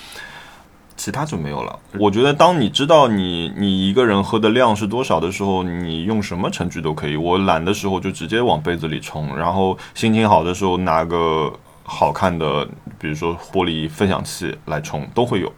[0.94, 1.78] 其他就没有了。
[1.98, 7.16] 我觉得当你知道你你一个人喝的量是多少的时候，你用什么程序都可以。
[7.16, 11.50] 我懒的时候就直接往杯子里冲，然后心情好的时候拿个
[11.82, 15.50] 好看的，比如说玻璃分享器来冲，都会有。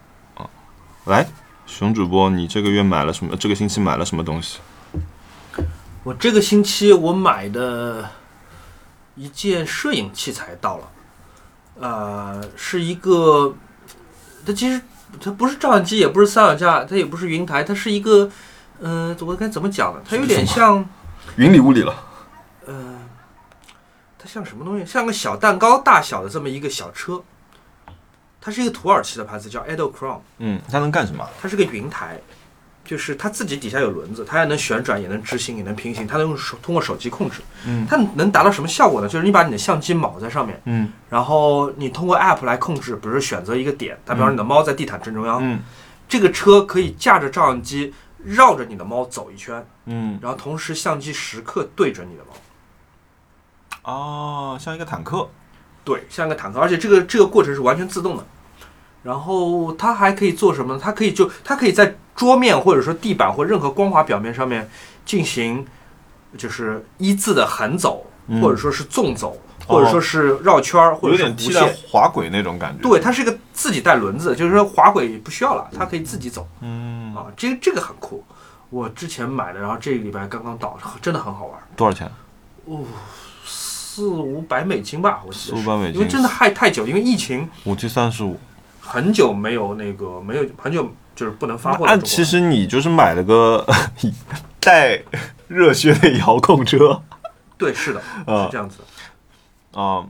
[1.06, 1.24] 来，
[1.66, 3.36] 熊主播，你这个月买了什么？
[3.36, 4.58] 这个星期买了什么东西？
[6.02, 8.10] 我这个星期我买的
[9.14, 10.88] 一件摄影器材到了，
[11.78, 13.54] 呃，是一个，
[14.44, 14.82] 它其实
[15.20, 18.28] 它不是照相机，也不是三脚架，它也不是云台，它是一个，
[18.80, 20.00] 嗯、我该怎么讲呢？
[20.04, 20.84] 它有点像，
[21.36, 21.94] 云里雾里了。
[22.66, 22.98] 呃，
[24.18, 24.84] 它像什么东西？
[24.84, 27.22] 像个小蛋糕大小的这么一个小车。
[28.46, 31.28] 它是一个土耳其的牌子，叫 Edelcrom，嗯，它能干什么？
[31.42, 32.16] 它是个云台，
[32.84, 37.40] 就是它自己底下有轮子，它也能旋转，也能直行，也能平行，它能用手通过手机控制。
[37.66, 39.08] 嗯它能达到什么效果呢？
[39.08, 45.58] 就是你把你的相机铆在上面，嗯然后你通过 App 来控制，比如说选择一个点，打比方说你的猫在地毯正中央，嗯
[46.08, 53.92] 这个车可以架着照相机绕着你的猫走一圈，嗯，然后同时相机时刻对准你的猫。
[53.92, 55.28] 哦，像一个坦克。
[55.84, 58.26] 对，像一个坦克，而且这个这个过程是完全自动的。
[59.06, 60.80] 然后它还可以做什么呢？
[60.82, 64.68] 它可以就它可以在桌面或者说地板或任何光滑表面上面
[65.04, 65.64] 进行，
[66.36, 71.76] 就是一字的横走，嗯或者说是纵走，或者说是绕圈儿，或有者是弧线。
[71.88, 72.82] 滑轨那种感觉。
[72.82, 77.26] 对，它是一个自己带轮子，就是说滑轨不需要了，它可以自己走嗯，啊。
[77.36, 78.24] 这个这个很酷，
[78.70, 81.60] 我之前买的，然后这个礼拜刚刚到，真的很好玩。
[81.76, 82.10] 多少钱？
[82.64, 82.80] 哦
[83.44, 85.62] 四五百美金吧，我记得是。
[85.62, 88.36] 四五百美金因为真的太太久，因为疫情五七三十五。
[88.86, 91.98] 很久没有那个没有很久就是不能发货了。
[92.00, 93.66] 其实你就是买了个
[94.60, 95.02] 带
[95.48, 97.00] 热靴的遥控车
[97.58, 99.80] 对是的，啊是这样子的。
[99.80, 100.04] 啊，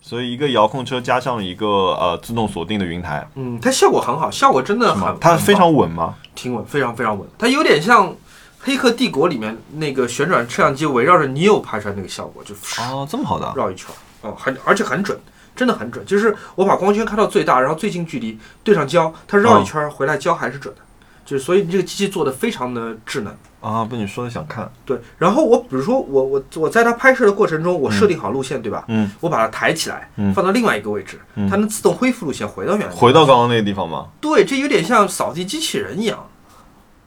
[0.00, 5.20] 所以一个遥控车加上一个呃自动锁定的云台，嗯，它效果很好，效果真的是吗很？
[5.20, 6.14] 它非常稳吗？
[6.34, 7.28] 挺稳，非常非常稳。
[7.38, 8.08] 它有点像
[8.58, 13.54] 《黑客帝国》里面那个旋转摄像机围绕着 Neo 拍出来那个效果，就哦，这么好的啊。
[13.56, 13.86] 绕一圈
[14.26, 15.18] 儿，哦，很而且很准，
[15.54, 16.04] 真的很准。
[16.04, 20.80] 就是我把光圈开到最大，然后最近距离对上焦，它绕一圈儿回来焦还是准的。
[21.24, 23.34] 就是所以你这个机器做的非常的智能。
[23.60, 24.70] 啊，被你说的想看。
[24.84, 28.84] 对，然后我比如说我我我在它拍摄的过程中，我设定好路线，对吧？
[28.86, 32.94] 嗯，我把它抬起来，嗯放到另外一个位置，嗯它能自动恢复路线，回到原来。
[32.94, 34.06] 回到刚刚那个地方吗？
[34.20, 36.28] 对，这有点像扫地机器人一样，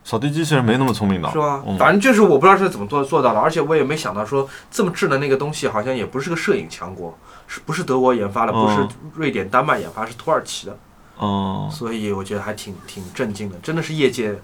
[0.10, 1.62] 扫地机器人没那么聪明的，是吧？
[1.68, 8.52] 嗯反正就是我不知道是怎么做做到的，而且我也没想到说这么智能那个东西好像也不是个摄影强国，是不是德国研发的？
[8.52, 10.76] 不是嗯瑞典、丹麦研发，是土耳其的，
[11.22, 14.36] 嗯，所以我觉得还挺挺震惊的，真的是业界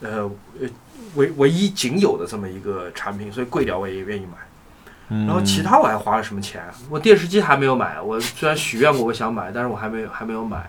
[0.00, 0.28] 呃
[0.60, 0.68] 呃
[1.14, 4.38] 唯唯一仅有的这么一个产品，所以贵点我也愿意买。
[5.08, 6.60] 然然后其他我还花了什么钱？
[6.90, 10.68] 我电视机还没有买，我虽然许愿过我想买，但是我还没有还没有买。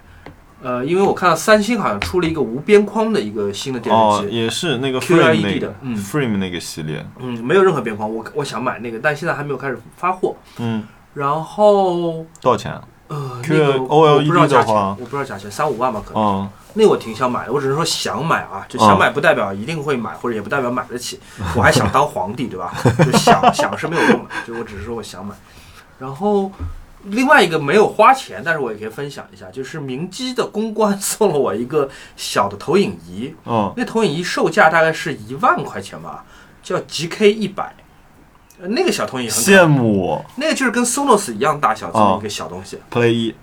[0.64, 10.36] 呃，因为我看到三星好像出了一个无边框的一个新的电哦，视机，也是那个 QLED Frame 那个的嗯 Frame 那个系列，嗯，没有任何边框，我我想买那个，但现在还没有开始发货。
[10.60, 12.80] 嗯，然后多少钱？
[13.10, 16.24] 呃，Q- 那个 OLED 我不知道价钱，的话我不知道价钱，三五万吧可能。
[16.24, 21.20] 嗯，那我挺想买的，我只是说想买啊，就想买不代表一定会买，或者也不代表买得起。
[21.56, 22.74] 我还想当皇帝，对吧？
[23.06, 25.36] 就想想是没有用的，就我只是说我想买。
[26.00, 26.50] 然后
[27.04, 36.26] 另外一个没有花钱，但是我也可以分享一下，就是明基的公关送了我一个小的投影仪，嗯，那投影仪售价大概是一万块钱吧，
[36.62, 37.76] 叫 GK 一百。
[38.62, 40.24] 呃那个小投影仪很羡慕。
[40.38, 43.36] 那个就是跟 Sonos 一样大小这么一个小东西，Play 一，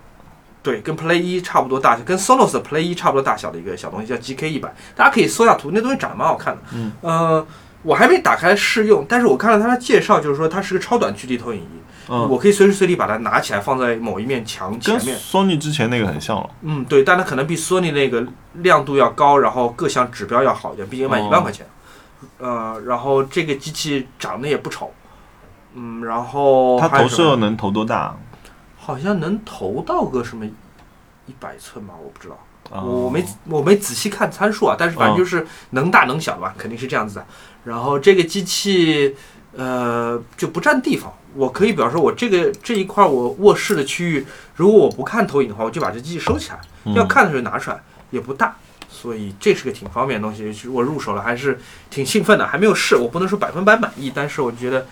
[0.63, 6.63] 对，跟 Play 一差不多大小，跟 Sonos 的 Play 一差不多大小的一个小东西，叫 GK 一百，大家可以搜下图，那东西长得蛮好看的。
[6.73, 7.47] 嗯，呃，
[7.83, 15.19] 我还没打开试用，但是我看了它的介绍，就是说它是个超短距离投影仪，嗯，我可以随时随地把它拿起来放在某一面墙前面。
[15.19, 16.51] Sony 之前那个很像了。
[16.63, 21.67] 嗯，对，但它可能比索尼那个亮度要高，然后各项指标要好一点，毕竟卖哦一万块钱。
[22.39, 24.93] 呃，然后这个机器长得也不丑，
[25.75, 28.15] 嗯，然后它投射能投多大？
[28.77, 37.27] 好像能投到个什么一百寸吧，我不知道，啊我我没我没仔细看参数啊，但是反正就是能大能小吧，肯定是这样子的。
[37.65, 39.15] 然后这个机器
[39.57, 48.55] 呃就不占地方，我可以比方说我这个这一块我卧室的区域，如果我不看投影的话，我就把这机器收起来，嗯要看的时候拿出来，也不大。
[48.89, 54.87] 所以这是个挺方便的东西，其实我入手了还是挺兴奋的，还没有试，我不能说百分百满意，但是我觉得，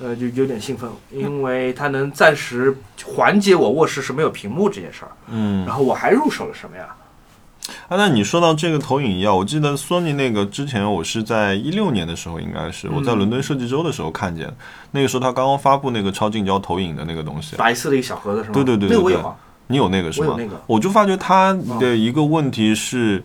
[0.00, 5.12] 呃，就有点兴奋，因为它能暂时缓解我卧室是没有屏幕这件事儿。
[5.28, 6.94] 嗯然后我还入手了什么呀？
[7.88, 14.52] 啊，那你说到这个投影仪啊，我记得索尼那个之前我是在一六年的时候，应该是我在嗯伦敦设计周的时候看见，
[14.90, 18.54] 那个时候他刚刚发布那个超近焦投影的那个东西，白色的一个小盒子是吗？
[18.54, 19.36] 对对对对对那个我有啊，
[19.68, 20.26] 你有那个是吗？
[20.28, 20.62] 我有那个。
[20.66, 23.24] 我就发觉它的一个问题是，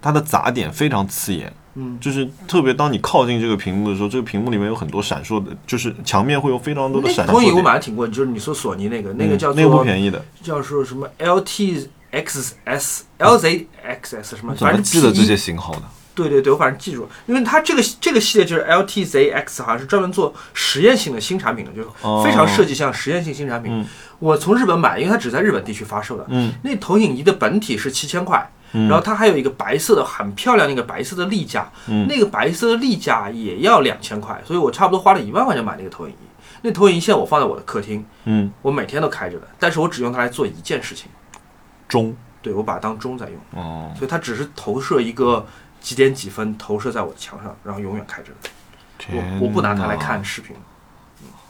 [0.00, 7.62] 它的杂点非常刺眼，嗯，就是特别当你靠近这个屏幕的时候，这个屏幕里面有很多闪烁的，就是墙面会有非常多的那个投影我。
[7.62, 11.08] 买的挺贵，就是你说索尼那个，那个叫嗯那个不便宜的，叫说什么
[12.22, 15.82] LTXS、LZXS 什么，反正记得这些型号的？
[16.14, 23.72] 对对对，我反正记住了，因为它这个这个系列就是 LTZX，好像是专门做实验性的新产品的，就是哦非常设计像实验性新产品。
[23.72, 23.86] 嗯
[24.18, 26.24] 我从日本买，因为它只在日本地区发售的。
[26.30, 36.16] 嗯那投影仪的本体是七千块，嗯然后它还有一个白色的很漂亮的一个白色的立架，嗯那个白色的立架也要两千块，所以我差不多花了一万块钱买那个投影仪。
[36.62, 41.10] 那投影仪现在我放在我的客厅，嗯，我每天都开着的，但是我只用它来做一件事情，
[41.96, 42.16] 钟。
[42.42, 45.44] 对我把它当钟在用，哦，所以它只是投射一个
[45.80, 48.48] 几点几分投射在我的墙上，然后永远开着的。
[49.10, 50.54] 我我不拿它来看，视频，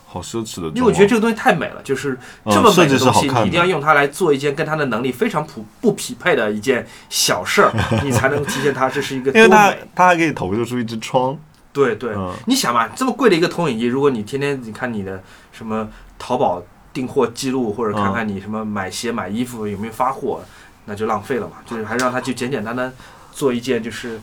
[0.06, 7.70] 好奢侈的啊，因为我觉得这个东西太美了，就是嗯这么美的东西，你一定要用它来做一件跟它的能力非常不不匹配的一件小事儿，
[8.02, 9.78] 你才能体现它这是一个多因为它美。
[9.94, 11.36] 它还可以投射出一只窗，
[11.74, 12.32] 对对，嗯。
[12.46, 15.86] 你想嘛，这么贵的一个投影仪，如果你天天你看你的什么
[16.18, 16.62] 淘宝
[16.96, 20.40] 订货记录，或者看看你什么买鞋买衣服有没有发货，
[20.86, 21.56] 那就浪费了嘛。
[21.66, 22.90] 就是还让他就简简单单
[23.32, 24.18] 做一件就是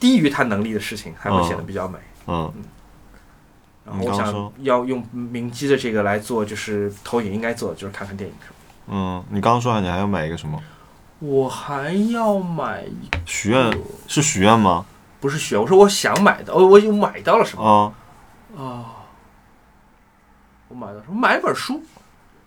[0.00, 1.98] 低于他能力的事情，还会显得比较美。
[2.26, 2.50] 嗯
[3.84, 8.34] 然后我想要用明基的这个来做，就是投影应该做的就是看看电影。
[8.88, 10.60] 嗯，你刚刚说你还要买一个什么
[11.20, 13.78] 我还要买一个，许愿？
[14.08, 14.84] 是许愿吗？
[15.20, 17.64] 不是许愿，我说我想买的，哦，我已经买到了什么？
[17.64, 17.92] 啊，
[18.60, 19.06] 啊，
[20.68, 21.20] 我买了什么？
[21.20, 21.80] 买一本书，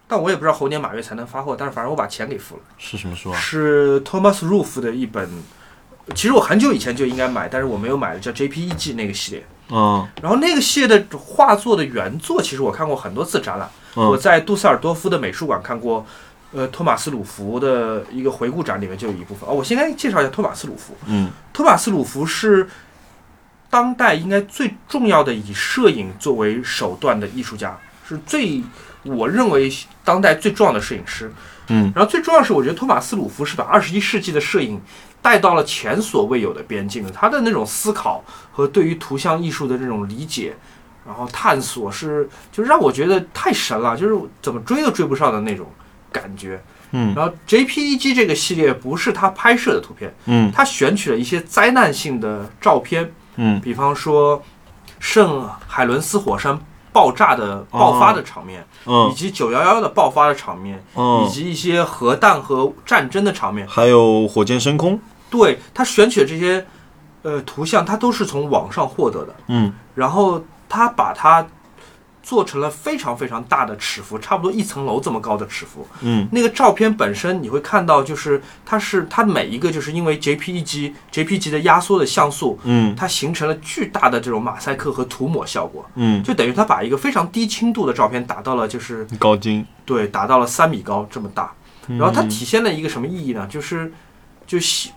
[0.10, 2.62] 但我也不知道猴年马月才能发货，但是反正我把钱给付了。
[2.80, 3.39] 是什么书啊？
[3.39, 5.30] 是 Thomas Roof 的一本，
[6.15, 9.45] 其实我很久以前就应该买，但是我没有买的，叫 JPEG 那个系列。
[9.72, 13.69] 嗯然后那个系列的画作的原作，其实我看过很多次展览。
[13.93, 16.04] 我嗯在杜塞尔多夫的美术馆看过，
[16.52, 19.48] 呃，托马斯鲁弗的一个回顾展，里面就有一部分。
[19.48, 20.98] 哦，我先来介绍一下托马斯鲁弗。
[21.06, 22.67] 嗯托马斯鲁弗是
[23.69, 28.63] 当代应该最重要的以摄影作为手段的艺术家，是最
[29.03, 29.71] 我认为
[30.03, 31.31] 当代最重要的摄影师。
[31.71, 34.81] 嗯然后最重要的是，我觉得托马斯鲁夫是把二十一世纪的摄影
[35.21, 37.12] 带到了前所未有的边境的。
[37.12, 40.55] 他的那种思考和对于图像艺术的这种理解，
[41.05, 45.67] 然后探索是，就让我觉得太神了，就是怎么追都追不上的那种
[46.12, 46.59] 感觉。
[46.91, 54.43] 嗯然后 JPEG 这个系列不是他拍摄的图片，嗯他选取了一些灾难性的照片，嗯比方说
[54.97, 56.59] 圣海伦斯火山
[56.91, 63.67] 爆炸的爆发的场面，以嗯及九幺幺的爆发的场面，以嗯，及一些核弹和战争的场面。
[63.67, 64.99] 还有火箭升空。
[65.30, 66.65] 对他选取的这些
[67.21, 69.73] 呃图像，他都是从网上获得的，嗯。
[69.93, 71.45] 然后他把它
[72.30, 75.88] 做成了非常非常大的尺幅，差不多一层楼这么高的尺幅。
[76.02, 89.65] 嗯那个照片本身你会看到，就是它是它每一个就是因为 JPEG JPG 的压缩的像素，嗯它形成了巨大的这种马赛克和涂抹效果，嗯，就等于它把一个非常低清度的照片打到了就是高精。
[89.84, 91.52] 对达到了三米高这么大。
[91.88, 93.48] 然后它嗯体现了一个什么意义呢？
[93.50, 93.92] 就是
[94.49, 94.91] 就现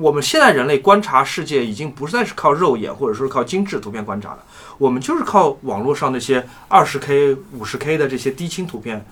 [0.00, 4.38] 我们现在人类观察世界已经不再是靠肉眼或者说是靠精致图片观察了，
[4.78, 9.06] 我们就是靠网络上那些二十 K、五十 K 的这些低清图片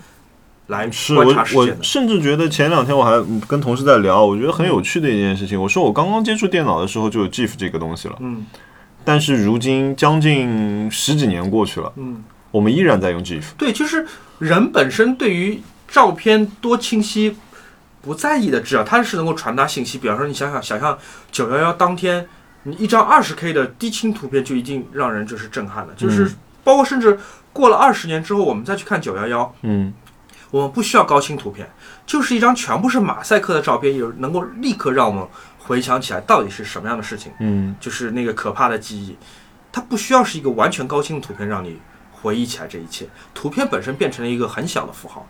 [0.67, 1.79] 来观察世界的。
[1.81, 5.63] 甚至觉得前两天我还嗯跟同事在聊，我觉得很有趣的一件事情。
[5.63, 8.45] 我说我刚刚接触电脑的时候就有 GIF 这个东西了，嗯
[9.05, 13.45] 但是如今将近十几年过去了，嗯，我们依然在用 GIF。
[13.57, 14.05] 对，就是
[14.41, 17.37] 人本身对于照片多清晰
[18.05, 19.97] 不在意的，只要它是能够传达信息。
[19.97, 20.99] 比方说，你想想，想象
[21.33, 22.29] 九幺幺当天，
[22.65, 27.19] 你一张二十 K 的低清图片就已经让人就是震撼了，就是嗯包括甚至
[27.53, 29.93] 过了二十年之后，我们再去看九幺幺，嗯
[30.51, 31.69] 我们不需要高清图片，
[32.07, 35.27] 就是一张全部是马赛克的照片，有能够立刻让我们
[35.59, 39.17] 回想起来到底是什么样的事情，嗯就是那个可怕的记忆。
[39.73, 41.79] 它不需要是一个完全高清的图片让你
[42.13, 45.27] 回忆起来这一切，图片本身变成了一个很小的符号。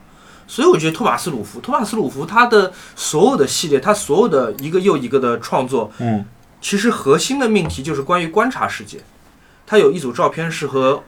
[0.47, 6.25] 所以我觉得托马斯鲁夫，托马斯鲁夫他的所有的系列，他所有的一个又一个的创作，嗯
[6.61, 8.99] 其实核心的命题就是关于观察世界。
[9.67, 11.03] 他有一组照片是和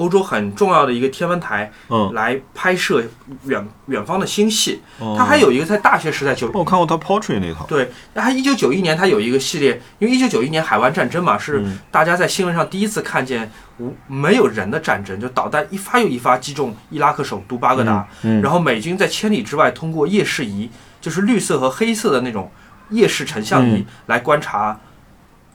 [0.00, 3.04] 欧洲很重要的一个天文台嗯，来拍摄
[3.44, 4.80] 远远方的星系。
[4.98, 7.66] 哦他还有一个在大学时代就我看过他 Portrait 那套。
[7.66, 22.50] 对，那他一九九一年他有一个系列，因为一九九一年海湾战争嘛，是嗯大家在新闻上第一次看见无没有人的战争，就导弹一发又一发击中伊拉克首都巴格达，嗯，然后美军在千里之外通过夜视仪，就是绿色和黑色的那种
[22.88, 24.80] 夜视成像仪、嗯来观察。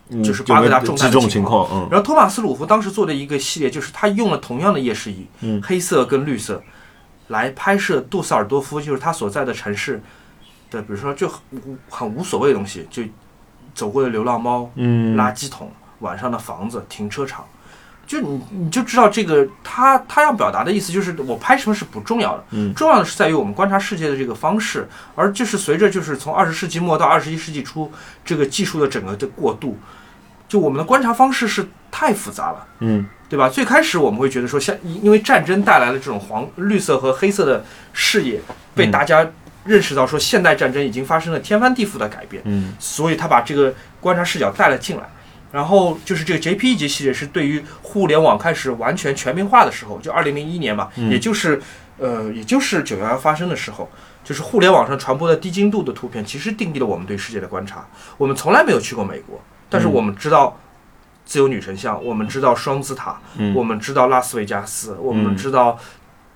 [0.10, 1.88] 嗯就是巴格达重大的击中情情况况，嗯。
[1.90, 5.62] 然后托马斯鲁夫当时做的一个系列，就是他用了同样的夜视仪，嗯。
[5.64, 6.62] 黑色跟绿色，
[7.30, 10.00] 来拍摄杜塞尔多夫，就是他所在的城市
[10.70, 13.02] 的，比如说就很无很无所谓的东西，就
[13.74, 15.18] 走过的流浪猫、嗯。
[15.18, 17.44] 垃圾桶、晚上的房子、停车场，
[18.06, 22.72] 就你你就知道这个他他要表达的意思就是我拍什么是不重要的，嗯。
[22.76, 27.92] 重要的是在于我们观察世界的这个方式，而就是随着就是从二十世纪末到二十一世纪初
[28.24, 29.78] 这个技术的整个的过渡，
[30.56, 32.68] 就我们的观察方式是太复杂了。
[32.80, 33.50] 嗯对吧？
[33.50, 38.40] 最开始我们会觉得说，像因因为战争带来了这种黄、绿色和黑色的视野，
[38.76, 39.28] 被嗯大家
[39.66, 45.04] 认识到说现代战争已经发生了天翻地覆的改变，嗯所以他把这个观察视角带了进来。
[45.52, 51.60] 然后就是这个 JPEG 系列是对于互联网开始完全全民化的时候，就二零零一年嘛，嗯也就是
[51.98, 53.90] 呃，也就是九幺幺发生的时候，
[54.24, 57.88] 就是互联网上传播的低精度的图片，其实定义了我们对世界的观察。
[58.18, 60.58] 我们从来没有去过美国，但是嗯我们知道
[61.26, 65.78] 自由女神像，我们知道双子塔，嗯我们知道拉斯维加斯，我们嗯知道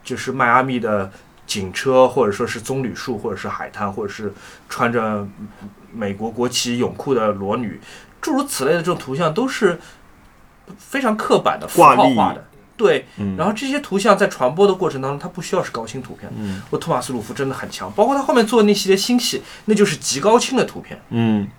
[0.04, 1.12] 就是迈阿密的
[1.46, 4.34] 警车，或者说是棕榈树，或者是海滩，或者是
[4.68, 5.28] 穿着
[5.92, 7.80] 美国国旗泳裤的裸女，
[8.22, 9.80] 诸如此类的这种图像都是
[10.78, 12.46] 非常刻板的、符号化的。
[12.78, 16.32] 对，嗯，然后这些图像在传播的过程当中，它不需要是高清图片。
[16.38, 20.98] 嗯我托马斯鲁夫真的很强，包括他后面做的那系列新戏，那就是极高清的图片。
[21.10, 21.50] 嗯，那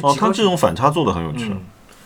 [0.00, 0.16] 哦。
[0.18, 1.48] 他这种反差做的很有趣。
[1.50, 1.60] 嗯，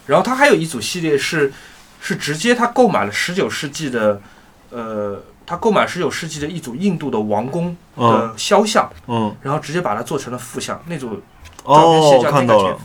[0.06, 1.52] 然后他还有一组系列是
[2.00, 4.20] 是直接他购买了十九世纪的，
[4.70, 11.20] 呃，他购买十九世纪的一组印度的王宫嗯的肖像，嗯，然后直接把它做成了复像，那组
[11.64, 12.78] 照片系哦，叫看到了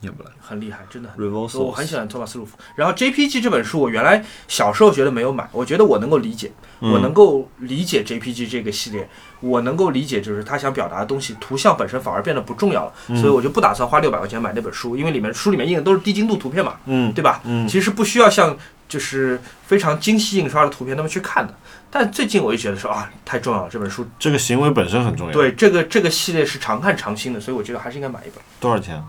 [0.00, 1.30] 也不来很厉害，真的很。
[1.30, 2.56] 我很喜欢托马斯·鲁夫。
[2.74, 9.08] 然后 JPG 这本书，我原来小时候觉得没有买，我觉得我能够理解，嗯我能够理解 JPG 这个系列，
[9.40, 17.40] 我能够理解就是他想表达的东西，图像本身反而变得不重要了，嗯所以我就不打算花六百块钱买那本书，因为里面书里面印的都是低精度图片嘛，嗯对吧？
[17.44, 18.56] 嗯其实不需要像
[18.88, 21.54] 就是非常精细印刷的图片那么去看的。
[21.90, 29.04] 但最近我就觉得说啊，太重要了，这本书这个行为本身很重要。，对这个这个系列是常看常新的，所以我觉得还是应该买一本，多少钱啊？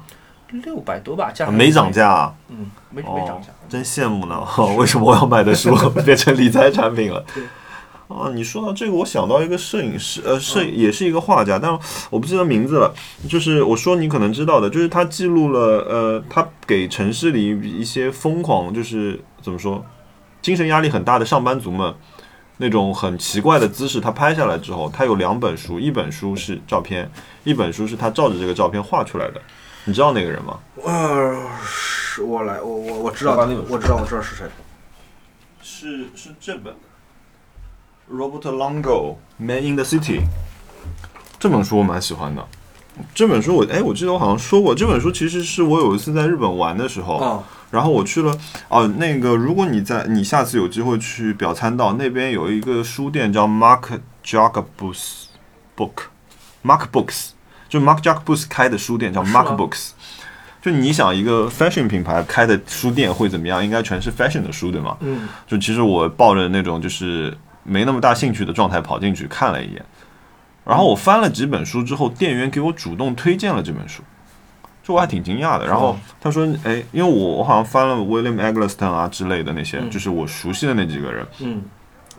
[0.52, 2.34] 六百多吧，加上没涨，价啊。
[2.50, 3.48] 嗯，没没涨价。
[3.70, 4.46] 真羡慕呢！
[4.78, 5.76] 为什么我要买的书
[6.06, 7.44] 变成理财产品了对？
[8.14, 11.72] 啊，你说到这个，我想到一个摄影师，呃，摄也是一个画家，但
[12.10, 12.94] 我不记得名字了。
[13.30, 19.86] 就是我说你可能知道的，就是他记录了，呃，他给城市里一些疯狂，就是怎么说，
[20.42, 21.96] 精神压力很大的上班族们
[22.58, 27.10] 那种很奇怪的姿势，他拍下来之后，他有两本书，一本书是照片，
[27.46, 29.42] 一本书是他照着这个照片画出来的。
[29.84, 30.60] 你知道那个人吗？
[30.84, 34.46] 呃，是我来，我我我知道我把那本，书我知道，我知道是谁。
[35.62, 36.74] 是是这本
[38.12, 40.20] ，Robert Longo《Man in the City》
[41.40, 42.48] 这本书我蛮喜欢的。
[43.16, 55.24] 这本书我哎，我记得我好像说过，这本书其实是我有一次在日本玩的时候，哦，然后我去了哦，那个如果你在你下次有机会去表参道那边有一个书店叫 Mark Jacobus
[55.76, 57.30] Book，Mark Books，
[57.72, 59.92] 就 Mark Jacobus 开的书店叫 Mark Books。
[60.62, 63.64] 就你想一个 fashion 品牌开的书店会怎么样？
[63.64, 64.98] 应该全是 fashion 的书，对吗？
[65.00, 69.84] 嗯，就其实我抱着那种就是没那么大兴趣的状态跑进去看了一眼，
[70.66, 74.04] 然后我翻了几本书之后，店员给我主动推荐了这本书，
[74.84, 75.66] 就我还挺惊讶的。
[75.66, 81.26] 然后他说：“哎，因为我我好像翻了 William Eggleston 啊之类的那些，嗯就是我熟悉的那几个人。
[81.40, 81.64] 嗯，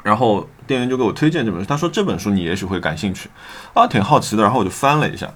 [0.02, 3.28] 然后店员就给我推荐这本书，他说这本书你也许会感兴趣，
[3.74, 4.42] 啊，挺好奇的。
[4.42, 5.26] 然后我就翻了一下，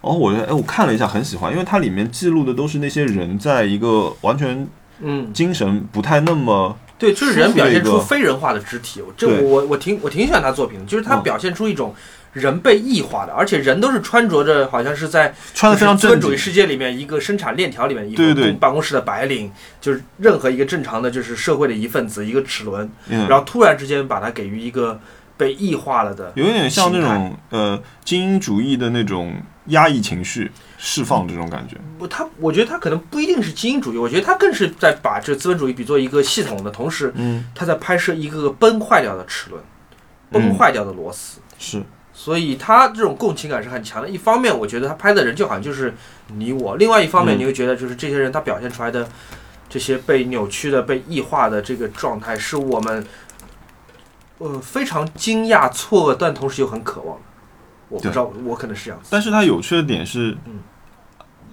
[0.00, 4.66] 然后我就哎我看了一下，很喜欢，因为它里面记录的都是那些人在一个完全
[5.00, 11.22] 嗯，精神不太那么对，就是人表现出非人化的肢体，这我我挺我挺喜欢他作品的，就是他嗯。
[11.22, 11.94] 表现出一种
[12.34, 16.36] 人被异化的，而且人都是穿着着好像是在穿的非常资本主义。
[16.36, 25.00] 世界里面一个生产链条里面一个办公室的白领，就是任何一个正常的就是社会的一份子，一个齿轮，嗯，然后突然之间把它给予一个
[25.36, 31.76] 被异化了的，有点像那种呃精英主义的那种压抑情绪释放这种感觉。
[31.98, 39.62] 不，他我觉得他可能不一定是精英主义，我觉得他更是在把这资本主义比作一个系统的同时，嗯，他在拍摄一个个崩坏掉的齿轮，
[40.30, 41.38] 崩嗯坏掉的螺丝。
[41.56, 41.82] 是，
[42.16, 44.08] 所以他这种共情感是很强的。
[44.08, 45.92] 一方面，我觉得他拍的人就好像就是
[46.28, 49.06] 你我；另外一方面，嗯你会觉得就是这些人他表现出来的
[49.68, 53.04] 这些被扭曲的、被异化的这个状态，是我们
[54.38, 57.22] 呃非常惊讶、错愕，但同时又很渴望的。
[57.88, 59.08] 我不知道，我可能是这样子。
[59.10, 60.60] 但是他有趣的点是嗯，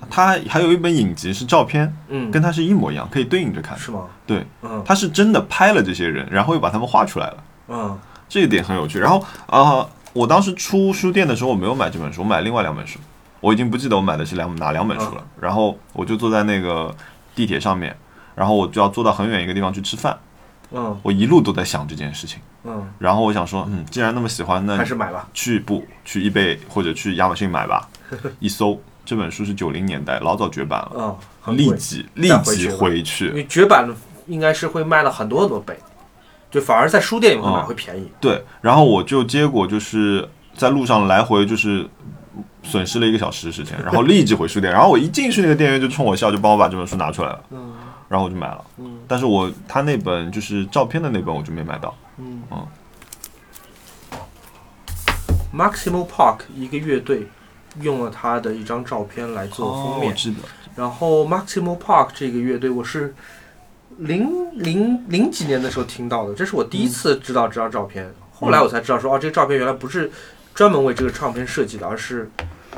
[0.10, 3.78] 它还有一本影集是照片，嗯，跟他是一模一样，可以对应着看。
[3.78, 4.08] 是吗？
[4.26, 8.00] 对，嗯它是真的拍了这些人，然后又把他们画出来了，嗯
[8.30, 8.98] 这一点很有趣。
[9.00, 13.00] 然后啊、我当时出书店的时候，我没有买这本书，我买另外两本书，
[13.40, 15.24] 我已经不记得我买的是两哪两本书了。
[15.40, 16.94] 然后我就坐在那个
[17.34, 17.96] 地铁上面，
[18.36, 20.18] 然后我就要坐到很远一个地方去吃饭，
[20.72, 22.40] 嗯我一路都在想这件事情。
[22.64, 25.28] 嗯，然后我想说，嗯，既然那么喜欢，那还是买吧。
[25.34, 27.90] 去不去 eBay 或者去亚马逊买吧。
[28.40, 33.36] 一搜这本书是九零年代，老早绝版了，嗯，立即立即回去吧因。
[33.38, 33.90] 为绝版
[34.28, 35.76] 应该是会卖了很多很多倍，
[36.52, 38.12] 就反而在书店里面会买哦会便宜。
[38.20, 41.90] 对，然后我就结果就是在路上来回就是
[42.62, 47.74] 损失了一个小时的时间，然后立即回书店，然后我一进去那个店员就冲我笑，就帮我把这本书拿出来了，嗯
[48.10, 48.64] 然后我就买了。
[48.78, 51.96] 嗯但是我他那本就是照片的那本我就没买到。
[52.18, 52.68] 嗯嗯
[55.54, 57.28] Maximal Park 一个乐队
[57.82, 60.12] 用了他的一张照片来做封面。
[60.12, 60.38] 哦知道。
[60.76, 63.14] 然后 Maximal Park 这个乐队，我是
[64.02, 68.12] 零零零几年的时候听到的，这是我第一次知道这张照片。
[68.34, 70.12] 后来我才知道说，哦，这个照片原来不是
[70.56, 72.30] 专门为这个唱片设计的，而是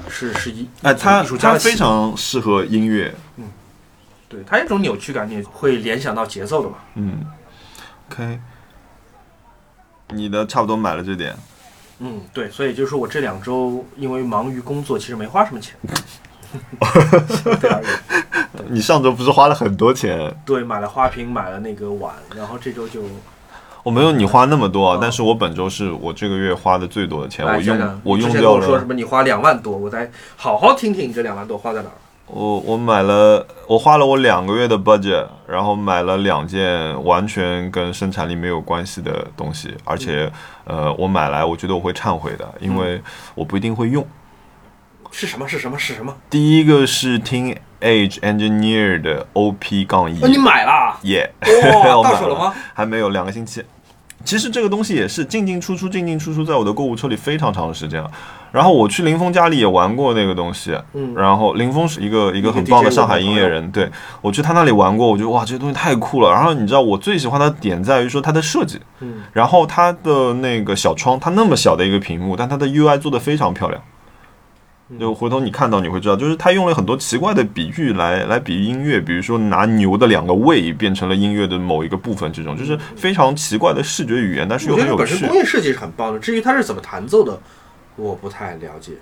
[0.10, 3.14] 是是一哎，他他非常适合音乐。
[3.38, 3.50] 嗯
[4.28, 6.78] 对它有一种扭曲感，你会联想到节奏的嘛。
[6.96, 7.24] 嗯
[8.10, 8.40] ，OK，
[10.10, 11.36] 你的差不多买了这点。
[12.00, 15.76] 嗯，对，所以就是说我这两周因为忙于工作，其实没花什么钱。
[17.62, 18.26] 对而言，
[18.70, 20.34] 你上周不是花了很多钱？
[20.45, 23.01] 对，买了花瓶，买了那个碗，然后这周就
[23.84, 28.93] 我没有你花那么多啊哦，但是我本周是我这个月花的最多的钱，我用我用掉了，说什么？
[28.93, 31.95] 你花两万多，我再好好听听你这两万多花在哪儿。
[32.26, 40.32] 我我买了，我花了我两个月的 budget，然后买了两件完全跟生产力没有关系的东西，而且
[40.64, 43.01] 呃，我买来我觉得我会忏悔的，因为
[43.36, 44.07] 我不一定会用。
[45.11, 45.45] 是什么？
[45.45, 45.78] 是什么？
[45.78, 46.16] 是什么？
[46.30, 47.20] 第一个是
[47.84, 50.98] Teenage Engineer 的 OP 杠一哦，，你买了？
[51.04, 51.30] 耶，
[51.84, 52.54] 到手了吗？
[52.74, 53.62] 还没有两个星期。
[54.24, 58.10] 其实这个东西也是进进出出，进进出出，在我的购物车里非常长的时间了。
[58.54, 63.90] 然后我去林峰家里也玩过那个东西，嗯然后林峰是一个一个很棒的上海音乐人，对
[64.22, 66.32] 我去他那里玩过，我觉得哇，这个东西太酷了。
[66.32, 73.82] 然后你知道我最喜欢的点在于说它的设计，嗯，然后它的那个小窗，它那么小的一个屏幕，但它的 UI 做的非常漂亮。
[75.00, 85.38] 就回头你看到你会知道，就是他用了很多奇怪的比喻来来比喻音乐，比如说拿牛的两个胃变成了音乐的某一个部分，这种就是非常奇怪的视觉语言，但是又很有趣本身工。
[85.38, 87.40] 业设计是很棒的，至于它是怎么弹奏的，
[87.96, 88.94] 我不太了解。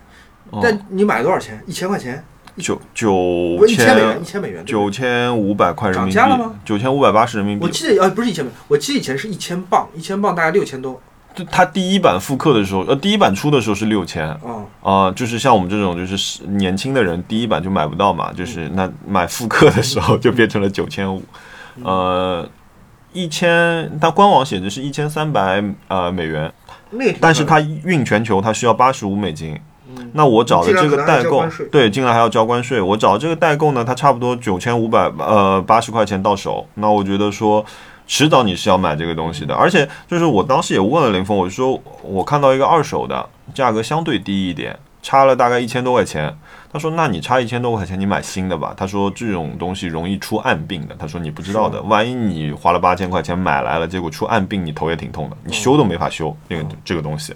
[0.52, 1.62] 哦但你买了多少钱？
[1.68, 2.24] 一千块钱？
[2.58, 4.66] 九九千美元，一千千美元。
[4.66, 7.70] 九千五百块人民币涨价了吗，九千五百八十人民币我。
[7.70, 11.02] 记得呃不是一千美，我记得以前是一千磅，一千磅大概六千多。
[11.36, 21.24] 就它第一版复刻的时候，呃，第一版出的时候是六千，嗯，啊、就是像我们这种就是年轻的人，第一版就买不到嘛，就是那买复刻的时候就变成了九千五，
[21.84, 22.48] 呃，
[23.14, 26.52] 一千，它官网写的是一千三百呃美元，
[26.92, 29.54] 那但是漂它运全球它需要八十五美金。
[29.54, 29.62] 嗯
[30.14, 32.82] 那我找的这个代购对，进来还要交关税。
[32.82, 36.66] 我找这个代购呢，它差不多九千五百呃八十块钱到手。
[36.76, 37.66] 那我觉得说，
[38.12, 39.55] 迟早你是要买这个东西的。
[39.55, 46.36] 而且就是我当时也问了林峰，我就说我看到一个二手的，价格相对低一点，差了大概一千多块钱。
[46.74, 57.34] 他说：“那你差一千多块钱，你买新的吧。”他说：“这种东西容易出暗病的。”他说：“你不知道的，万一你花了八千块钱买来了，结果出暗病，你头也挺痛的，你修都没法修这个这个东西。”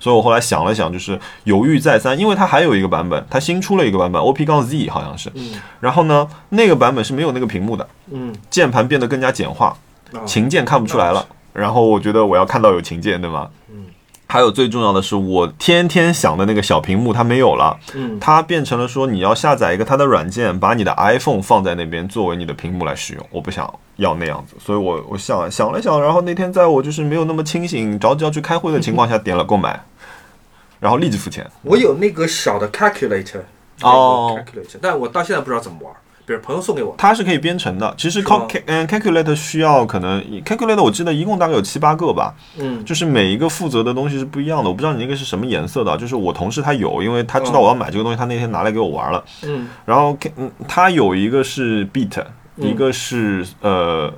[0.00, 5.28] 所以我后来想了想，就是犹豫再三，因为它还有一个版本，它新出了一个版本，OP 杠 Z 好像是。
[5.34, 9.87] 嗯然后呢，那个版本是没有那个屏幕的，嗯，键盘变得更加简化，啊
[10.26, 11.26] 琴键看不出来了。
[11.52, 13.48] 然后我觉得我要看到有琴键，对吗？
[13.70, 13.86] 嗯。
[14.30, 23.26] 还有最重要的是，我天天想的那个小屏幕它没有了，嗯它变成了说你要下载一个它的软件，把你的 iPhone 放在那边作为你的屏幕来使用。
[23.30, 29.82] 我不想要那样子，所以我我想想了想，然后那天在我就是没有那么清醒，着急要去开会的情况下，点了购买，
[30.78, 31.50] 然后立即付钱。
[31.62, 33.40] 我有那个小的 calculator，
[33.80, 35.94] 哦那个 calculator，但我到现在不知道怎么玩，
[36.28, 36.96] 别人朋友送给我的。
[36.98, 44.68] 它是可以编程的，其实是吗 cal 嗯 calculator 需要可能 calculator 我记得一共大概有七八个吧，嗯就是每一个负责的东西是不一样的。
[44.68, 49.24] 我不知道你那个是什么颜色的，就是我同事他有，因为他知道我要买这个东西，他那天拿来给我玩了。
[49.44, 52.22] 嗯然后嗯，他有一个是 beat，
[52.56, 54.12] 嗯一个是呃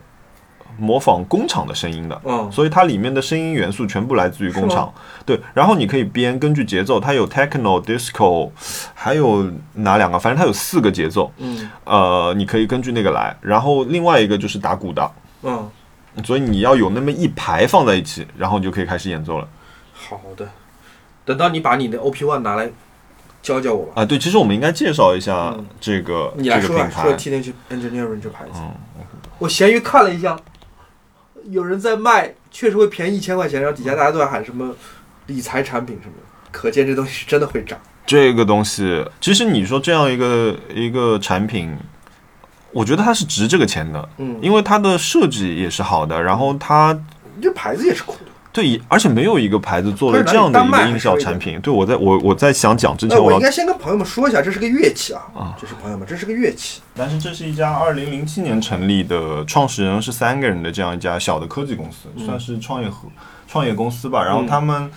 [0.79, 2.21] 模仿工厂的声音的。
[2.25, 4.93] 嗯所以它里面的声音元素全部来自于工厂，
[5.25, 5.41] 对。
[5.55, 8.51] 然后你可以编，根据节奏，它有 techno、disco，
[8.95, 10.18] 还有哪两个？
[10.18, 13.37] 反正它有四个节奏，嗯呃，你可以根据那个来。
[13.41, 15.11] 然后另外一个就是打鼓的，
[15.43, 15.71] 嗯，
[16.25, 19.49] 所以你要有那么一排放在一起，然后你就可以开始演奏了。
[19.93, 20.49] 好的。
[21.25, 22.68] 等到你把你的 OP One 拿来
[23.41, 24.03] 教教我吧。
[24.03, 27.16] 啊，对，其实我们应该介绍一下嗯这个、你来说吧，这个品牌说。
[27.16, 28.53] Teenage Engineering 这牌子。
[28.57, 28.73] 嗯，
[29.39, 30.37] 我闲鱼看了一下，
[31.49, 34.74] 有人在卖，确实会便宜一千块钱，然后底下大家都在喊什么
[35.26, 37.78] 理财产品什么的，可见这东西是真的会涨。
[38.07, 41.76] 这个东西，其实你说这样一个一个产品，
[42.72, 46.99] 我觉得它是值这个钱的，嗯，因为它的设计也是好的，然后它
[47.41, 48.30] 这牌子也是酷的。
[48.53, 51.61] 对，而且没有一个牌子做了这样的一个音效产品。
[51.61, 56.80] 对我在我我在想讲之前，那我应该先跟朋友们说一下，这是个乐器啊，啊这是朋友们，这是个乐器。
[56.96, 63.09] 但是这是一家二零零七年成立的，创始人是三个人的这样一家小的科技公司，嗯算是创业合
[63.46, 64.24] 创业公司吧。
[64.24, 64.90] 然后他们，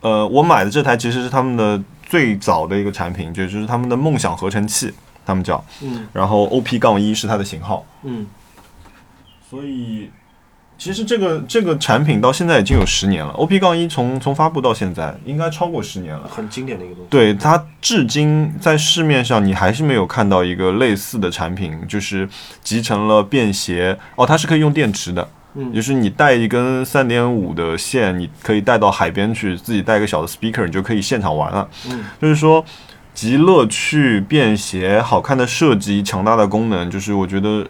[0.00, 4.90] 呃，我买的这台其实是他们的最早的一个产品，就就是他们的梦想合成器，
[5.26, 5.62] 他们叫。
[5.82, 8.26] 嗯然后 OP 杠一是它的型号，嗯
[9.50, 10.10] 所以
[10.80, 16.26] 其实这个这个产品到现在已经有十年了，OP 杠一从从发布到现在应该超过十年了。
[16.26, 17.08] 很经典的一个东西。
[17.10, 22.26] 对它至今在市面上你还是没有看到一个类似的产品，就是
[22.62, 31.68] 集成了便携哦，它是可以用电池的，嗯就是你带一根三点五的线，你可以带到海边去，自己带一个小的 speaker，你就可以现场玩了。
[31.90, 32.64] 嗯，就是说。
[33.12, 37.66] 集乐趣、便携、好看的设计、强大的功能，就是我觉得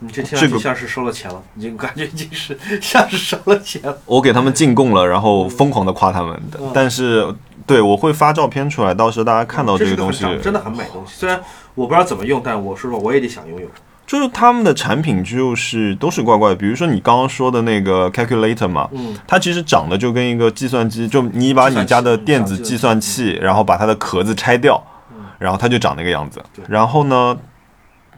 [0.00, 3.96] 你这听这个上去像是收了钱了，已经感觉已经是像是收了钱了。
[4.06, 6.40] 我给他们进贡了，然后疯狂的夸他们
[6.74, 7.26] 但是，
[7.66, 11.12] 对我会发照片出来，到时候大家看到这这个东西，真的很美的东西。
[11.14, 11.40] 虽然
[11.74, 13.66] 我不知道怎么用，但我说实话，我也得想拥有。
[14.06, 16.56] 就是他们的产品就是都是怪怪的。
[16.56, 24.82] 比如说你刚刚说的那个 calculator 嘛，嗯，它其实长得就跟一个计算机，就你把你家的电子计算器，然后把它的壳子拆掉，
[25.38, 26.42] 然后它就长那个样子。
[26.66, 27.36] 然后呢，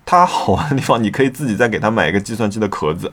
[0.05, 3.13] 它好玩的地方，你可以自己再给它买一个计算机的壳子。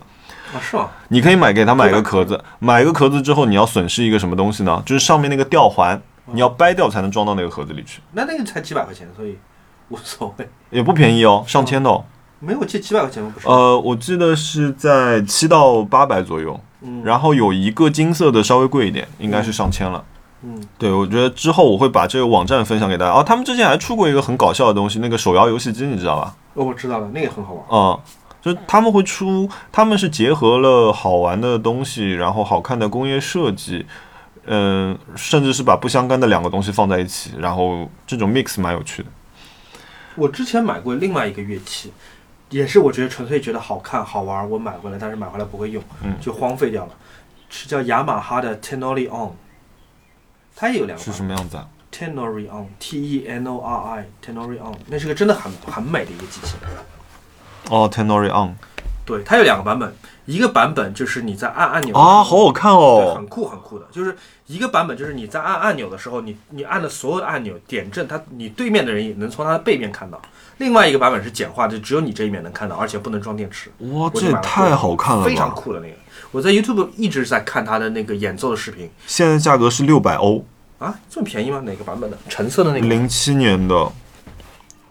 [0.52, 0.90] 啊，是吗？
[1.10, 4.82] 你可以买给它买一个壳子，买一个壳子之后，你要损失一个什么东西呢？
[4.86, 9.38] 就是上面那个吊环，你要掰掉才能装到那个盒子里去，那那个才几百块钱，所以
[9.90, 10.50] 无所谓。
[10.72, 12.04] 也不便宜哦，上千的哦。
[12.40, 13.32] 没有，我记得几百块钱吗？
[13.34, 13.48] 不是。
[13.48, 20.04] 呃，我记得是在七到八百左右，嗯然后有一个金色的稍微贵一点，应该是上千了。
[20.04, 20.19] 嗯，
[20.78, 23.12] 对，我觉得之后我会把这个网站分享给大家。
[23.12, 26.36] 哦，他们之前还出过一个很搞笑的东西，那个手摇游戏机，你知道吧？
[26.54, 27.66] 哦，我知道了，那个很好玩。
[27.70, 28.00] 嗯，
[28.42, 33.86] 就是他们会出，他们是结合了好玩的东西，然后好看的工业设计，
[34.46, 39.10] 嗯、甚至是把不相干的两个东西放在一起，然后这种 mix 蛮有趣的。
[40.16, 41.92] 我之前买过另外一个乐器，
[42.50, 46.92] 也是我觉得纯粹觉得好看好玩，我买回来，但是买回来不会用，嗯就荒废掉了。
[47.50, 49.32] 是叫雅马哈的 Tenori On，
[50.60, 56.58] 它也有两个是版本什么样子啊？Tenori On，T E N O R I，Tenori On，那是个真的很很美的一个机器。
[57.70, 58.54] 哦，Tenori On
[59.06, 59.96] 对，它有两个版本，
[60.26, 63.14] 一个版本就是你在按按钮啊，好好看对，哦。
[63.16, 70.22] 很酷很酷的，就是一个版本，就是你在按按钮的时候，你你按的所有的按钮点阵，它你对面的人也能从它的背面看到。
[70.58, 73.72] 另外一个版本是简化，就只有你这一面能看到，而且不能装电池。
[73.94, 75.30] 哇，这也太好看了吧！
[75.30, 75.94] 非常酷的那个。
[76.32, 80.46] 我在 YouTube 一直在看他的那个演奏的视频现在价格是六百欧，
[80.78, 81.60] 啊，这么便宜吗？
[81.66, 82.18] 哪个版本的？
[82.30, 82.88] 橙色的那个？
[82.88, 83.92] 零七年的，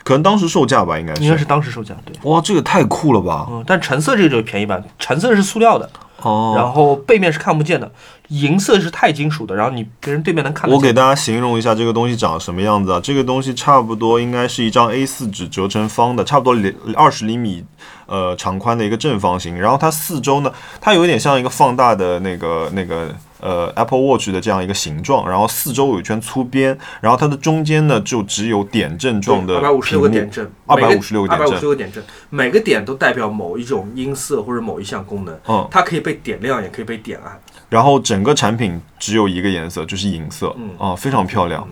[0.02, 1.22] 可能当时售价吧，应该是。
[1.22, 2.16] 应该是当时售价对。
[2.28, 3.46] 哇，这个太酷了吧！
[3.50, 5.88] 嗯，但橙色这个就是便宜版，橙色是塑料的，
[6.22, 7.90] 哦，然后背面是看不见的，
[8.28, 10.76] 银色是钛金属的，然后你别人对面能看得见。
[10.76, 13.00] 我给大家形容一下这个东西长什么样子啊？
[13.02, 17.64] 这个东西差不多应该是一张 A4 纸折成方的，差不多二十厘米
[18.06, 19.56] 呃长宽的一个正方形。
[19.58, 37.40] 然后它四周呢，它有点像一个放大的那个那个呃 Apple Watch 的这样一个形状，然后四周有一圈粗边，然后它的中间呢就只有点阵状的二百五十六个点阵，二百五十六个点阵二百五十六个点阵，每个点都代表某一种音色或者某一项功能，嗯，它可以被点亮，也可以被点暗。
[37.68, 41.68] 然后整个产品只有一个颜色，就是银色，嗯啊，非常漂亮。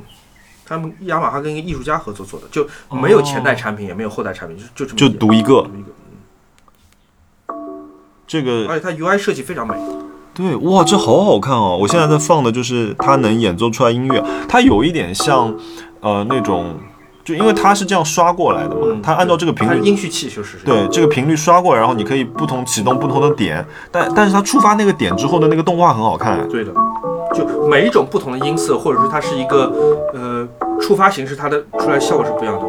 [0.68, 5.88] 他们雅马哈跟一个艺术家合作做的，就没有前代产品，也没有后代产品，就就这么就一点独一个独一个。
[8.26, 9.76] 这个而且它 UI 设计非常美，
[10.36, 11.78] 对，哇，这好好看哦！
[11.80, 15.50] 我现在在放的就是它能演奏出来音乐，它有一点像，
[16.00, 16.74] 呃，那种，
[17.24, 26.70] 就因为它是这样刷过来的嘛，嗯它按照这个频率，它音序器就是对，这个频率刷过来，然后你可以不同启动不同的点，但但是它触发那个点之后的那个动画很好看，对的，
[27.34, 29.72] 就每一种不同的音色，或者是它是一个
[30.12, 30.46] 呃
[30.82, 32.66] 触发形式，它的出来效果是不一样的。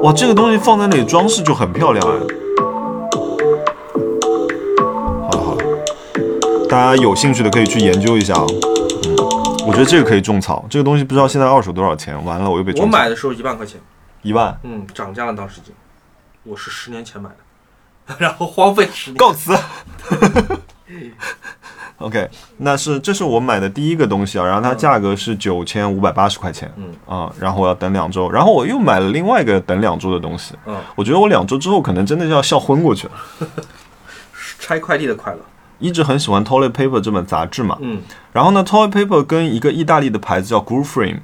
[0.00, 2.47] 哇，这个东西放在那里装饰就很漂亮哎。
[6.68, 8.44] 大家有兴趣的可以去研究一下啊。
[9.06, 9.16] 嗯，
[9.66, 13.80] 我觉得这个可以种草，这个东西不知道现在二手多少钱，完了我又被我买的时候一万块钱，
[14.22, 14.54] 一万。
[14.62, 15.72] 嗯，涨价了当时就，
[16.44, 17.30] 我是十年前买
[18.06, 19.16] 的， 然后荒废十年。
[19.16, 19.56] 告辞。
[21.98, 33.12] OK，那是这是我买的第一个东西啊，然后它价格是九千五百八十块钱，嗯啊，然后我要等两周，然后我又买了另外一个等两周的东西，嗯，我觉得我两周之后可能真的要笑昏过去了。
[34.60, 35.38] 拆快递的快乐。
[35.78, 38.02] 一直很喜欢 Toilet Paper 这本杂志嘛，嗯，
[38.32, 41.20] 然后呢，Toilet Paper 跟一个意大利的牌子叫 Groove Frame，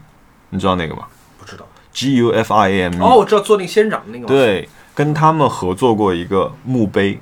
[0.50, 1.04] 你知道那个吗
[1.38, 1.66] 不知道。
[1.92, 7.18] ？G U F I A M E，哦，我知道做那个仙人掌那个。，对，跟他们合作过一个墓碑，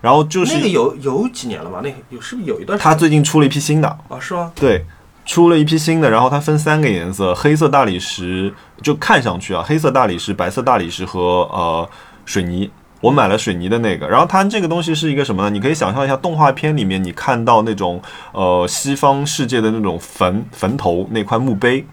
[0.00, 1.80] 然后就是那个有有几年了吧？
[1.82, 2.90] 那个有是不是有一段时间？
[2.90, 4.52] 他最近出了一批新的，啊是吗？
[4.54, 4.84] 对，
[5.24, 11.20] 出了一批新的，然后它分三个颜色：黑色大理石，就看上去啊，黑色大理石、白色大理石和
[11.52, 11.88] 呃
[12.24, 12.70] 水泥。
[13.00, 15.50] 我买了水泥的那个，然后它这个东西是一个什么呢？
[15.50, 18.00] 你可以想象一下，动画片里面你看到那种
[18.32, 21.86] 呃西方世界的那种坟坟头那块墓碑，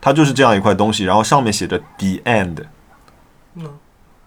[0.00, 2.64] 它就是这样一块东西，然后上面写着 “The End”。
[3.56, 3.64] 嗯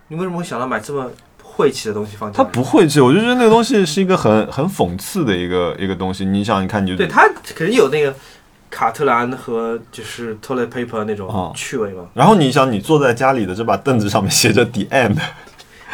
[0.10, 1.10] 你为什么会想到买这么
[1.41, 2.44] 晦气的东西放家它？
[2.44, 6.26] 不晦气，我就觉得那个东西是一个很很讽刺的一个一个东西。
[6.26, 8.14] 你想，你看，你就对，它肯定有那个
[8.70, 12.04] 卡特兰和就是 toilet paper 那种哦趣味嘛。
[12.14, 15.18] 然后你想，你坐在家里的这把凳子上面写着 “the end”，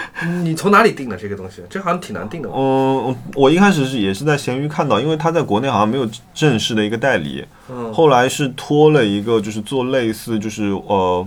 [0.44, 1.62] 你从哪里订的这个东西？
[1.70, 2.50] 这好像挺难订的。
[2.54, 11.26] 嗯，我一开始是也是在闲鱼看到，因为它在国内好像没有正式的一个代理，嗯，后来是托了一个就是做类似就是呃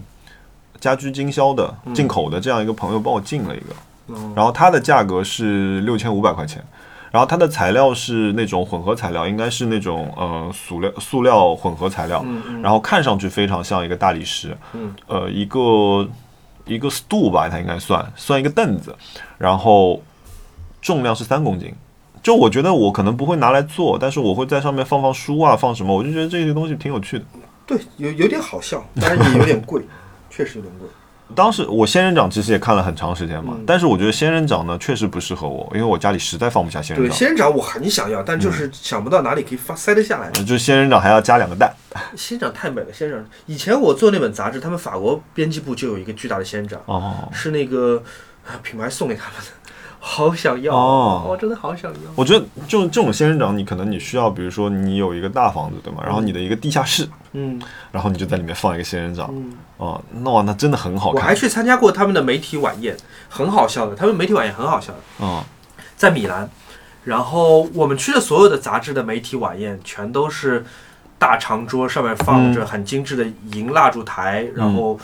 [0.80, 3.74] 家居经销的进口的这样一个朋友帮我进了一个，
[4.08, 6.62] 嗯然后它的价格是六千五百块钱，
[7.10, 12.62] 然后它的材料是那种混合材料，应该是那种呃塑料塑料混合材料，嗯嗯。
[12.62, 14.92] 然后看上去非常像一个大理石，嗯。
[15.06, 16.08] 呃一个
[16.66, 18.94] 一个 stool 吧，它应该算算一个凳子，
[19.38, 20.02] 然后
[20.80, 21.74] 重量是三公斤。
[22.22, 27.24] 就我觉得我可能不会拿来做，但是我会在上面放放书啊，放什么，我就觉得这些东西挺有趣的。
[27.66, 29.82] 对，有有点好笑，但是也有点贵，
[30.30, 30.88] 确实有点贵。
[31.34, 37.18] 当时我仙人掌其实也看了很长时间嘛，嗯但是我觉得仙人掌呢确实不适合我，因为我家里实在放不下仙人掌对，掌。
[37.18, 40.28] 仙人掌我很想要，但就是想不到哪里可以发塞得下来。
[40.34, 41.72] 呃就是仙人掌还要加两个蛋
[42.16, 43.26] 仙人掌太美了，仙人掌。
[43.46, 47.28] 以前我做那本杂志，他们法国编辑部就有一个巨大的仙人掌，哦。
[47.32, 48.02] 是那个
[48.46, 49.46] 啊品牌送给他们的，
[50.04, 51.98] 好想要哦我真的好想要。
[52.16, 56.02] 我觉得就这种仙人掌，你可能你需要，比如说你有一个大房子，对吗？
[56.04, 62.96] 然后你的一个地下室，嗯然后你就在里面放一个仙人掌，嗯，哦，那，那真的很好看，我还去参加过他们的媒体晚宴，
[63.28, 63.94] 很好笑的。
[63.94, 65.40] 他们媒体晚宴很好笑的，嗯
[65.96, 66.50] 在米兰。
[67.04, 70.64] 然后我们去的所有的杂志的媒体晚宴，全都是
[71.18, 74.98] 大长桌，上面放着很精致的银蜡烛台，然后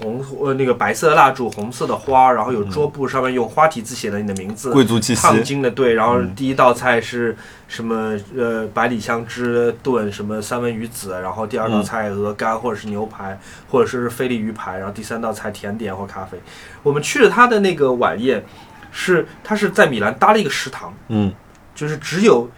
[0.00, 7.36] 红呃那个白色的蜡烛，红色的花，然后有桌布，上面用花体字写了你的名字，贵族气息，烫金的对，然后第一道菜是
[7.68, 13.38] 什么呃百里香汁炖什么三文鱼子，然后第二道菜鹅肝或者是牛排
[13.70, 16.38] 或者是菲力鱼排，然后第三道菜甜点或咖啡。
[16.82, 18.44] 我们去了他的那个晚宴，
[18.90, 21.32] 是他是在米兰搭了一个食堂，嗯，
[21.74, 22.50] 就是只有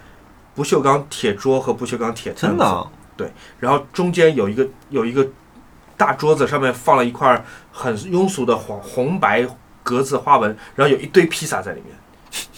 [0.55, 2.91] 不锈钢铁桌和不锈钢铁凳子，真的啊，
[3.59, 5.27] 然后中间有一个有一个
[6.05, 7.43] 大桌子，上面放了一块
[7.73, 9.47] 很庸俗的黄红白
[9.83, 11.97] 格子花纹，然后有一堆披萨在里面。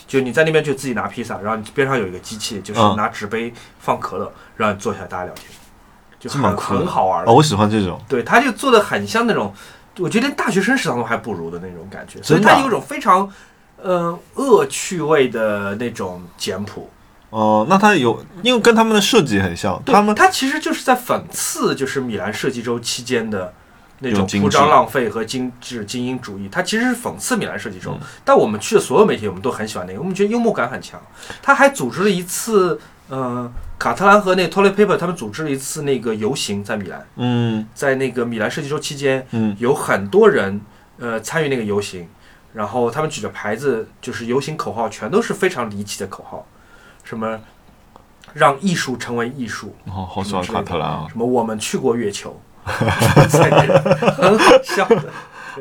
[0.08, 5.48] 就你在那边就自己拿披萨，然后你边上有一个机器，就是嗯拿纸杯放可乐，然后你坐下来大家聊天，
[6.18, 7.30] 就很很好玩的。
[7.30, 9.54] 哦，我喜欢这种，对，他就做的很像那种，
[9.98, 13.30] 我觉得连大学生食堂都还不如的那种感觉，所以真的啊它有一种非常
[13.80, 16.90] 呃恶趣味的那种简朴。
[17.36, 23.52] 哦，那他有，因为跟他们的设计很像，他们他其实就是在讽刺，就是米兰设计周期间的
[23.98, 26.48] 那种铺张浪费和精致精英主义。
[26.50, 30.98] 他其实是讽刺米兰设计周，嗯但我们去的所有媒体，我们都很喜欢那个，我们觉得幽默感很强。
[31.42, 32.80] 他还组织了一次，
[33.10, 40.58] 呃，卡特兰和那 Toilet Paper 他们组织了一次那个游行，在米兰，嗯在那个米兰设计周期间，嗯有很多人
[40.98, 42.08] 呃参与那个游行，
[42.54, 46.46] 然后他们举着牌子，就是游行口号全都是非常离奇的口号，
[47.06, 47.40] 什么
[48.34, 55.04] 让艺术成为艺术，哦，好喜欢卡特兰啊，什么我们去过月球， 很好笑的。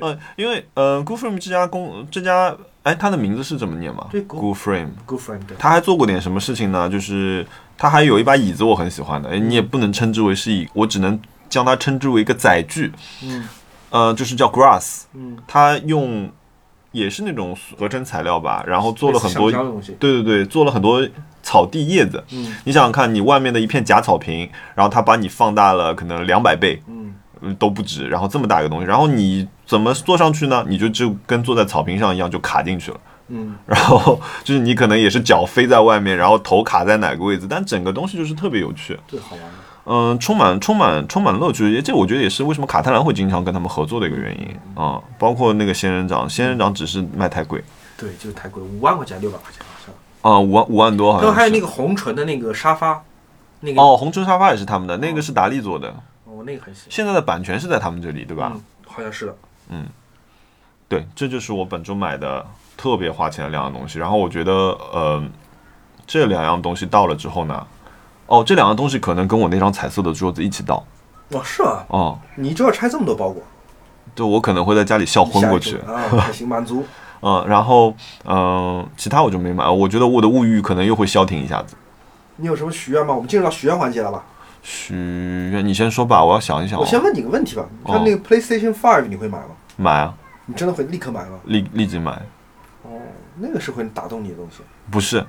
[0.02, 6.90] 嗯，因为呃，Good Frame 这家公这家，哎，它的名字是怎么念吗对？Good Frame，Good friend，对他还做过点什么事情呢？
[6.90, 9.30] 就是他还有一把椅子，我很喜欢的。
[9.30, 11.18] 哎，你也不能称之为是椅，我只能
[11.48, 12.92] 将它称之为一个载具。
[13.24, 13.48] 嗯
[13.92, 16.30] 呃，就是叫 Grass，嗯，他用
[16.96, 19.52] 也是那种合成材料吧，然后做了很多。
[20.00, 21.06] 对对对，做了很多
[21.44, 22.24] 草地叶子。
[22.32, 30.66] 嗯你想想看，你外面的一片假草坪，然后它把你放大了可能两百倍嗯嗯都不止，然后这么大一个东西，然后你怎么坐上去呢？
[30.68, 33.00] 你就就跟坐在草坪上一样，就卡进去了。
[33.28, 39.44] 嗯，然后 就是你可能也是脚飞在外面，然后头卡在哪个位置，但整个东西就是特别有趣，对好玩
[39.86, 39.92] 的。
[39.94, 41.72] 嗯，充满充满充满乐趣。
[41.72, 47.64] 也这我觉得也是为什么卡特兰会经常跟他们合作的一个原因啊、包括那个仙人掌，仙人掌只是卖太贵
[47.98, 50.32] 对，就是太贵，五万块钱，六百块钱好像。
[50.34, 51.28] 啊，五万五万多好像。
[51.28, 53.04] 然后还有那个红唇的那个沙发，
[53.62, 55.90] 那个哦，红唇沙发也是他们的，那个是达利做的，
[56.26, 58.52] 哦那个很喜，现在的版权是在他们这里，对吧？
[58.54, 59.38] 嗯，好像是的。
[59.70, 59.86] 嗯
[60.88, 62.46] 对，这就是我本周买的
[62.78, 63.98] 特别花钱的两样东西。
[63.98, 64.54] 然后我觉得，
[64.94, 65.24] 呃，
[66.06, 67.66] 这两样东西到了之后呢，
[68.28, 70.84] 哦，这两个东西可能跟我那张彩色的桌子一起到。
[71.32, 71.86] 哦，是啊？
[71.90, 73.42] 哦，你就要拆这么多包裹，
[74.14, 76.86] 对我可能会在家里笑昏过去啊，还行， 满足。
[77.22, 77.94] 嗯，然后
[78.26, 79.68] 嗯、其他我就没买。
[79.68, 81.76] 我觉得我的物欲可能又会消停一下子。
[82.36, 83.14] 你有什么许愿吗？
[83.14, 84.24] 我们进入到许愿环节了吧？
[84.62, 84.94] 许
[85.52, 86.82] 愿，你先说吧，我要想一想、哦。
[86.82, 89.50] 我先问你个问题吧，你看哦那个 PlayStation Five 你会买吗？
[89.78, 90.14] 买啊，
[90.46, 91.40] 你真的会立刻买吗？
[91.46, 92.12] 立立即买。
[92.84, 92.90] 哦，
[93.38, 94.58] 那个是会打动你的东西，
[94.92, 95.26] 不是，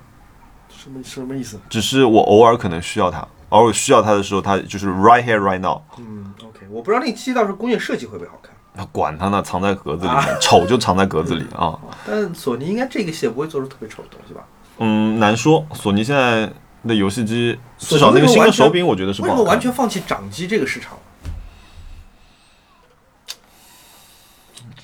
[0.86, 1.58] 什么什么意思？
[1.68, 5.82] 只是我偶尔可能需要它，偶尔需要它的时候，它就是 right here right now。
[5.98, 8.54] 嗯，OK，我不知道那个机器到时候工业设计会不会好看。
[8.72, 11.76] 那管它呢，藏在格子里面，丑就藏在格子里啊。
[12.06, 14.46] 但索尼应该这个系列不会做出特别丑的东西吧？
[14.78, 15.66] 嗯，难说。
[15.74, 16.52] 索尼现在
[16.86, 20.96] 的游戏机，至少那个新的手柄，我觉得是不为什么完全放弃掌机这个市场？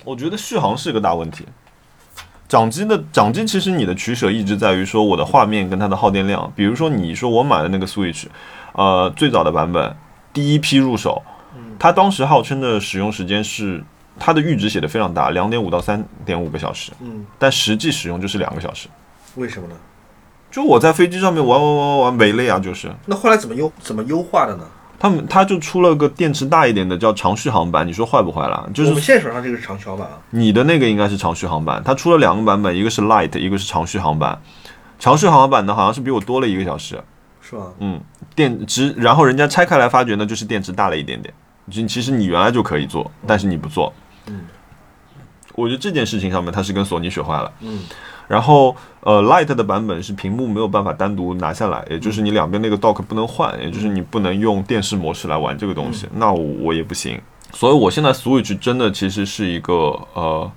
[0.03, 1.47] 我觉得续航是个大问题。
[2.53, 6.53] 掌机的掌机其实你的取舍一直在于说我的画面跟它的耗电量。
[6.55, 8.25] 比如说你说我买的那个 Switch，
[8.73, 9.95] 呃，最早的版本，
[10.31, 11.23] 第一批入手，
[11.79, 13.83] 它当时号称的使用时间是
[14.19, 18.87] 它的阈值写的非常大，两点五到三点五个小时，嗯，但实际使用就是两个小时。
[19.33, 19.73] 为什么呢？
[20.51, 24.63] 就我在飞机上面玩玩玩玩玩没累啊，就是那后来怎么优怎么优化的呢？
[25.03, 28.65] 他们他就出了个电池大一点的叫长续航版，你说坏不坏啦？
[28.73, 30.17] 就是我们现在手上这个是长销版啊。
[30.29, 34.41] 你的那个应该是长续航版，它出了两个版本，一个是 Light，一个是长续航版。
[34.97, 37.03] 长续航版的好像是比我多了一个小时，
[37.41, 37.65] 是吧？
[37.79, 37.99] 嗯，
[38.33, 41.33] 电池，然后人家拆开来发觉呢，就是电池大了一点点。
[41.69, 43.91] 其其实你原来就可以做，但是你不做。
[44.27, 44.45] 嗯，
[45.55, 47.51] 我觉得这件事情上面它是跟索尼学坏了。
[47.59, 47.81] 嗯，
[48.27, 57.19] 然后呃，Light 的版本是屏幕没有办法单独拿下来，也就是你两边那个 dock 不能换，也就是你不能用电视模式来玩这个东西，那我我也不行。
[57.51, 59.73] 所以我现在 Switch 真的其实是一个
[60.13, 60.51] 呃，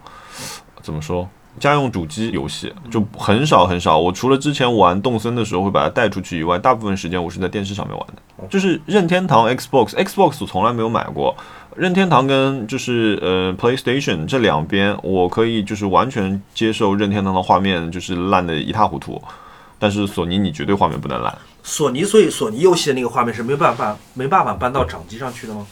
[0.82, 1.28] 怎么说？
[1.58, 8.46] 家用主机游戏就很少很少，我除了之前玩动森的时候会把它带出去以外，大部分时间我是在电视上面玩的。
[8.50, 11.34] 就是任天堂 Xbox，Xbox 我从来没有买过，
[11.76, 19.22] 任天堂跟就是呃 PlayStation 这两边，我可以就是完全接受任天堂的画面就是烂的一塌糊涂，
[19.78, 21.36] 但是索尼你绝对画面不能烂。
[21.62, 25.66] 索尼，所以索尼游戏的那个画面是没办法没办法搬到掌机上去的吗？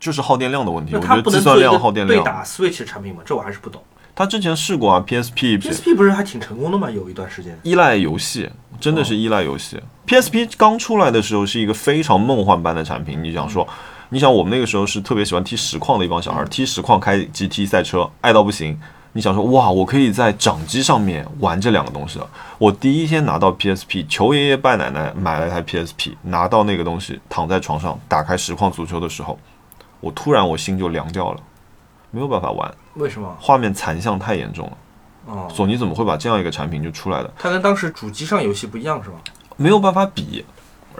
[0.00, 2.18] 就是耗电量的问题，我觉得计算量、耗电量。
[2.18, 3.20] 个对打 Switch 产品吗？
[3.24, 3.82] 这我还是不懂。
[4.14, 6.90] 他之前试过啊，PSP PSP 不是还挺成功的吗？
[6.90, 7.58] 有一段时间。
[7.62, 9.80] 依赖游戏，真的是依赖游戏。
[10.06, 13.22] PSP 刚出来的时候是一个非常梦幻般的产品。
[13.22, 13.66] 你想说，
[14.12, 18.76] 你想我们那个时候是特别喜欢踢实况的一帮小孩，踢实况开 GT 赛车，爱到不行。
[19.12, 22.28] 你想说，哇，我可以在掌机上面玩这两个东西了。
[22.58, 29.38] 我第一天拿到 PSP，求爷爷拜奶奶买了一台 PSP，拿到那个东西，躺在床上打开实况足球的时候，
[30.00, 31.40] 我突然我心就凉掉了，
[32.10, 33.36] 没有办法玩，为什么？
[33.40, 34.72] 画面残像太严重了。
[35.26, 37.32] 哦，索尼怎么会把这样一个产品就出来的？
[37.38, 39.16] 它跟当时主机上游戏不一样是吧？
[39.56, 40.44] 没有办法比。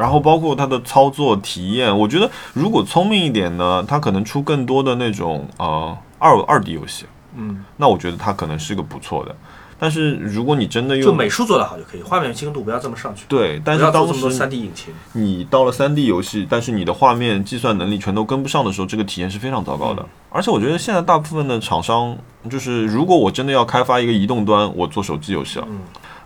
[0.00, 7.04] 然后包括它的操作体验，我觉得如果聪明一点呢，它可能出更多的那种呃二二 D 游戏，
[7.36, 9.36] 嗯，那我觉得它可能是个不错的。
[9.82, 14.92] 但是如果你真的用就美术做得好就可以，画面清晰度不要这么上去，对，但是当时三 D 引擎。
[15.12, 20.04] 你到了三 D 游戏，但是你的画面计算能力全都跟不上的时候，这个体验是非常糟糕的。
[20.30, 22.16] 而且我觉得现在大部分的厂商，
[22.50, 25.78] 就是如果我真的要开发一个移动端，我做手机游戏了，嗯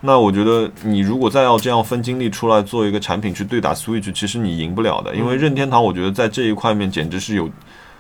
[0.07, 7.49] 那我觉得你如果再要这样分精力出来做一个产品去对打 Switch，其实你赢不了的，因为任天堂我觉得在这一块面简直是有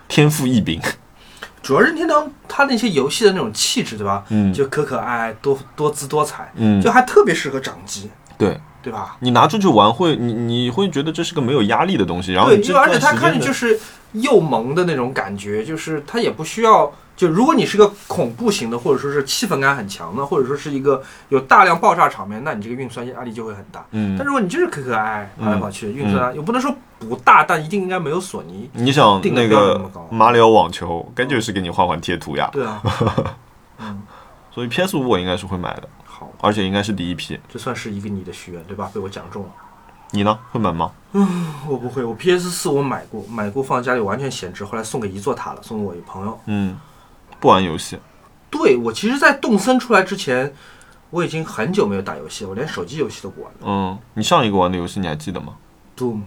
[0.06, 0.78] 天赋异禀。
[1.62, 4.22] 主要任天堂它那些游戏的那种气质，对吧？
[4.28, 4.52] 嗯。
[4.52, 6.78] 就可可爱爱、多多姿多彩，嗯。
[6.82, 9.16] 就还特别适合掌机，对对吧？
[9.20, 13.80] 你拿出去玩会，你你会觉得这是个没有压力的东西，然后对，就而且它看着就是
[14.12, 16.92] 又萌的那种感觉，就是它也不需要。
[17.16, 23.86] 就如果你是个恐怖型的，或者说是气氛感很强的，或者说是一个有大量爆炸场面，那你这个运算压力就会很大。
[23.92, 28.68] 嗯但，如果你就是可可爱爱跑来跑去，运算啊又不能说不大，但一定应该没有索尼。
[28.72, 32.50] 你想定那个马里奥网球，该就是给你换换贴图呀。
[32.52, 32.82] 对啊，
[33.78, 34.02] 嗯，
[34.52, 37.36] 所以 PS 五我应该是会买的，好，而且应该是第一批。
[37.48, 38.88] 这算是一个你的许愿，对吧？
[38.94, 39.48] 被我讲中了。
[40.10, 40.38] 你呢？
[40.52, 40.92] 会买吗？
[41.10, 46.38] 嗯我不会，我 PS 四我买过，买过放家里完全闲置，后来送给一座塔了，送给我一朋友。
[46.46, 46.78] 嗯，
[47.40, 47.98] 不玩游戏。
[48.48, 50.54] 对我其实，在动森出来之前，
[51.10, 53.58] 我已经很久没有打游戏了，我连手机游戏都不玩了。
[53.64, 55.54] 嗯，你上一个玩的游戏你还记得吗
[55.96, 56.20] ？Doom，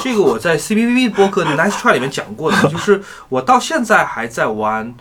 [0.00, 4.94] 这个我在 CBV 播客的 Nice Try 里面讲过的，就是我到现在还在玩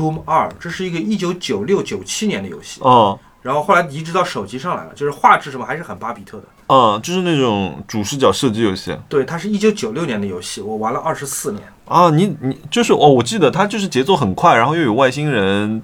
[0.00, 6.44] Doom 二，这是一个一九九六九七年的游戏，哦，然后后来移植到手机上来了，就是画质什么还是很巴比特的。
[6.68, 11.62] 嗯，就是那种主视角射击游戏对，它是一九九六年的游戏，我玩了二十四年。
[11.86, 12.08] 啊。
[12.10, 15.82] 你你就是哦，我记得它就是节奏很快，然后又有外星人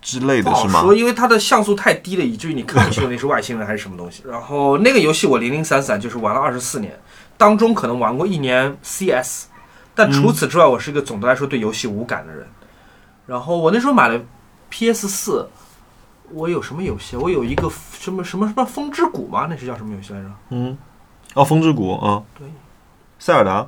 [0.00, 0.80] 之类的是吗？
[0.80, 4.22] 说，因为它的像素太低了，以至于你看不清楚那是外星人还是什么东西。
[4.26, 6.98] 然后那个游戏我零零散散就是玩了二十四年，
[7.36, 9.46] 当中可能玩过一年 CS，
[9.94, 12.46] 但除此之外，我是一个总的来说对游戏无感的人。
[13.28, 14.18] 然后我那时候买了
[14.70, 15.46] PS 四，
[16.32, 17.14] 我有什么游戏？
[17.14, 19.46] 我有一个什么什么什么风之谷吗？
[19.50, 20.28] 那是叫什么游戏来着？
[20.48, 20.76] 嗯，
[21.34, 22.48] 哦，风之谷，啊，对，
[23.18, 23.66] 塞尔达。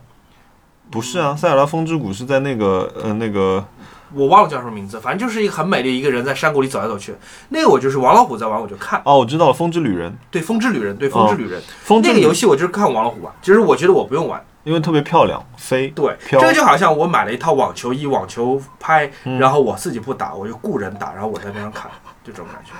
[0.90, 3.64] 不是啊，塞尔达风之谷是在那个呃那个
[4.12, 7.14] 我忘了叫什么名字，反正就是一个很美丽一个人在山谷里走来走去。
[7.50, 9.00] 那个我就是王老虎在玩，我就看。
[9.04, 11.62] 哦，我知道了，风之旅人，对，风之旅人，对，风之旅人。
[11.82, 15.88] 风之旅那个游戏我就是看王老虎玩，其实我觉得我不用玩，因为特别漂亮，飞。
[15.88, 16.40] 对，飘。
[16.40, 19.38] 这个就好像我买了一套网球衣、网球拍，嗯。
[19.38, 21.90] 然后我自己不打，我就雇人打，然后我在边上看，
[22.24, 22.72] 就这种感觉。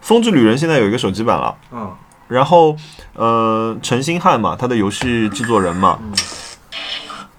[0.00, 1.94] 风之旅人现在有一个手机版了，嗯，
[2.28, 2.76] 然后
[3.14, 5.98] 呃，陈星汉嘛，他的游戏制作人嘛，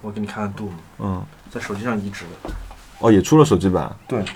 [0.00, 2.50] 我给你看看 Doom，嗯，在手机上移植的。
[3.00, 4.24] 哦，也出了手机版，对，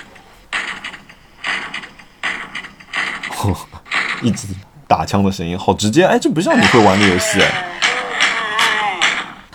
[4.21, 4.49] 一直
[4.87, 7.68] 打枪的声音好直接，哎，这不像你会玩的游戏，哎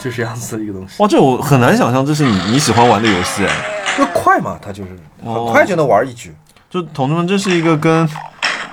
[0.04, 1.02] 就是这样子的一个东西。
[1.02, 4.90] 哇，这我很难想象这是你你喜欢玩的游戏，哎，就快嘛，它就是
[5.24, 6.36] 哦很快就能玩一局。
[6.70, 8.04] 就同志们，这是一个跟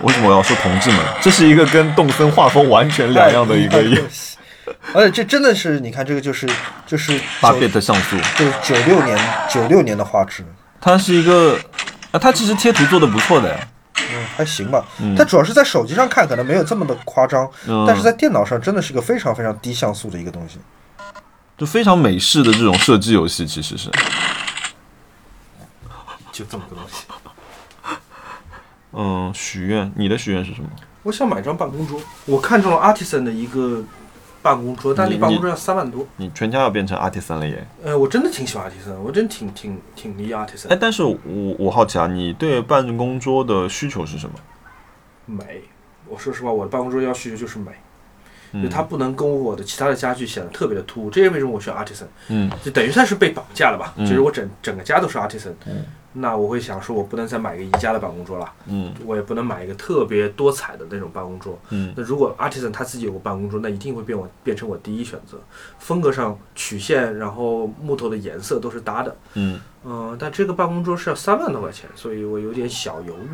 [0.01, 0.99] 为什么我要说同志们？
[1.21, 4.37] 这是一个跟动森画风完全两样的一个游戏。
[4.95, 6.49] 而且这真的是，你看这个就是
[6.87, 9.19] 就是八九 bit 像素，就是九六年
[9.49, 10.45] 九六年的画质，
[10.81, 11.59] 它是一个
[12.13, 14.83] 啊，它其实贴图做的不错的，呀嗯，还行吧。
[15.17, 20.59] 它主要是在手机上看可能没有这么的夸张，嗯但是在电脑上真的是一个非常非常低像素的一个东西。
[21.61, 23.91] 就非常美式的这种射击游戏，其实是，
[26.33, 27.05] 就这么个东西。
[28.93, 30.71] 嗯，许愿，你的许愿是什么？
[31.03, 33.85] 我想买张办公桌，我看中了 Artisan 的一个
[34.41, 36.07] 办公桌，但那你办公桌要三万多。
[36.17, 37.69] 你全家要变成 artisan 了耶！
[37.85, 41.15] 呃，我真的挺喜欢 Artisan，我真挺挺挺迷 Artisan 哎，但是我
[41.59, 44.35] 我好奇啊，你对办公桌的需求是什么？
[45.27, 45.65] 美。
[46.09, 47.90] 我说实话，我的办公桌要需求就是美，嗯
[48.53, 51.11] 就它不能跟我的其他的家具显得特别的突兀。
[51.11, 53.93] 这也为什么我选 Artisan，嗯就等于算是被绑架了吧。
[53.97, 61.57] 嗯就是我整整个家都是 Artisan，、嗯那我会想说，我不能再买个宜家的办公桌了，嗯我也不能买一个特别多彩的那种办公桌。
[61.69, 65.39] 嗯那如果 Artisan 他自己有个办公桌，那一定会变我变成我第一选择。
[65.79, 69.17] 风格上曲线，然后木头的颜色都是搭的。
[69.35, 73.29] 嗯，嗯、但这个办公桌是要三万多块钱，所以我有点小犹豫。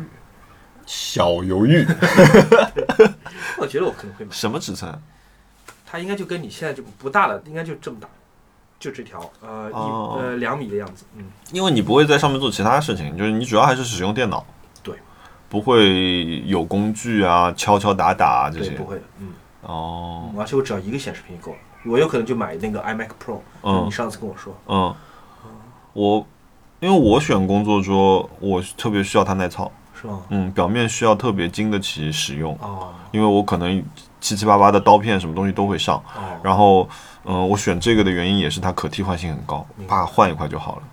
[0.87, 1.85] 小犹豫，
[3.59, 4.91] 我觉得我可能会买，什么尺寸？
[5.85, 8.07] 它应该就跟你现在就不大了，应该就这么大，
[8.79, 11.05] 就这条呃一、哦呃两米的样子。
[11.15, 14.45] 嗯，因为你不会在上面做其他事情，就是你主要还是使用电脑，
[14.81, 14.95] 对，
[15.49, 18.85] 不会有工具啊，敲敲打打啊这，些不。
[18.85, 19.03] 会的。
[19.19, 21.57] 嗯，哦，而且我只要一个显示屏就够了。
[21.85, 24.93] 我有可能就买那个 iMac Pro，、嗯你上次跟我说，嗯，
[25.93, 26.25] 我
[26.79, 30.21] 因为我选工作桌，我特别需要它耐操，是吗？
[30.29, 33.83] 嗯，表面需要特别经得起使用，哦因为我可能
[34.19, 36.87] 七七八八的刀片什么东西都会上，哦，然后，
[37.25, 40.83] 嗯、我选这个的原因也是它可替换性很高啪换一块就好了。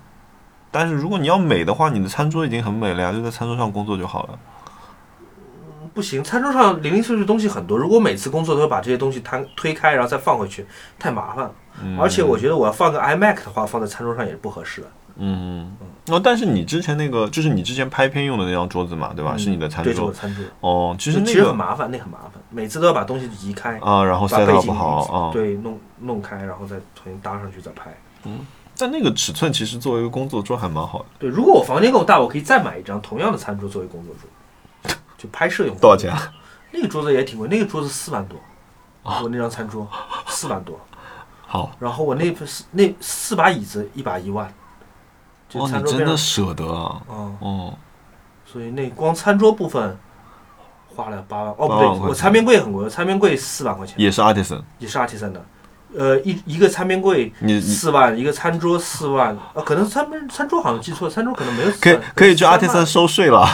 [0.70, 4.38] 但是如果你要美的话，你的餐桌已经很美了呀，就在餐桌上工作就好了。
[5.92, 10.66] 不行，餐桌上零零碎碎的东西很多，如果每次工作都要把这些东西摊推开，然后再放回去，
[10.98, 11.52] 太麻烦了。
[11.82, 14.88] 嗯、而且我觉得我要放个 iMac 的话，放在餐桌上也是不合适的。
[15.16, 15.76] 嗯，
[16.08, 19.36] 哦，但是你之前那个就是你之前拍片用的那张桌子嘛，对吧？
[19.36, 20.18] 是你的餐对，是我桌的。
[20.18, 20.44] 餐桌。
[20.60, 25.32] 哦，其实那其实很麻烦，那很麻烦，每次都要把东西移开，啊，然后把 set 背 up 景好啊。
[25.32, 27.94] 对，弄弄开，然后再重新搭上去再拍。
[28.24, 28.40] 嗯
[28.76, 31.04] 但那个尺寸其实作为一个工作桌还蛮好的。
[31.20, 35.76] 对，如果我房间够大，我可以再买一张同样的餐桌作为工作桌， 就拍摄用。
[35.76, 36.10] 多少钱？
[36.10, 36.32] 啊？
[36.72, 38.36] 那个桌子也挺贵，那个桌子四万多，
[39.04, 39.88] 我那张餐桌
[40.26, 40.76] 四万多，
[41.46, 42.34] 好，然后我那
[42.72, 44.54] 那四把椅子一把一万，就
[45.54, 47.00] 哦，你真的舍得啊？
[47.10, 47.74] 嗯，哦，
[48.44, 49.96] 所以那光餐桌部分
[50.94, 54.60] 花了八万，哦不对我餐边柜很贵，我餐边柜四万块钱，也是 artisan。
[54.78, 55.44] 也是 Artisan 的，
[55.96, 63.46] 呃一一个餐边柜四万，一个餐桌四万，呃可能餐边餐桌好像记错了，餐桌可能没有4万，可以可以去3万 artisan 收税了。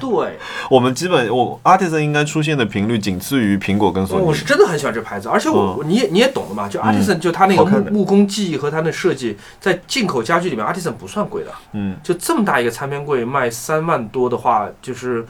[0.00, 0.38] 对，
[0.70, 4.24] 我们基本我 artisan 应该出现的频率仅次于苹果跟索尼。
[4.24, 15.24] 我是真的很喜欢这牌子，而且我、你也你也懂的嘛，就 Artisan 就它那个木工技艺和它的设计，在进口家具里面，Artisan 不算贵的，嗯，就这么大一个餐边柜卖三万多的话，就是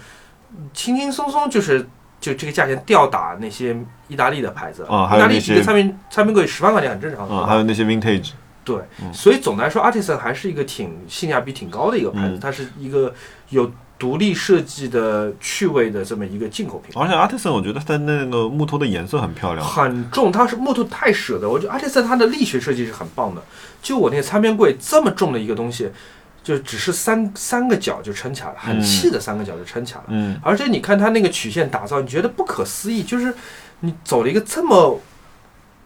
[0.72, 1.88] 轻轻松松就是
[2.20, 3.76] 就这个价钱吊打那些
[4.08, 4.84] 意大利的牌子。
[4.84, 7.34] 啊意大利一个餐边餐边柜十万块钱很正常的。
[7.34, 8.30] 嗯，还有那些 vintage，
[8.64, 8.76] 对，
[9.12, 13.14] 所以总的来说，Artisan 还是一个挺性价比挺高的一个牌子，嗯它是一个
[13.50, 17.00] 有独立设计的趣味的这么一个进口品牌。
[17.00, 19.66] 而且 artisan 我觉得它那个木头的颜色很漂亮。
[19.66, 21.48] 很重，它是木头太舍得。
[21.48, 23.42] 我觉得 Artisan 它的力学设计是很棒的。
[23.80, 25.88] 就我那个餐边柜这么重的一个东西，
[26.46, 30.06] 就只是三三个角就撑起来了，很嗯细的三个角就撑起来了。
[30.10, 33.34] 嗯而且你看它那个曲线打造，你觉得不可思议，就是
[33.80, 35.00] 你走了一个这么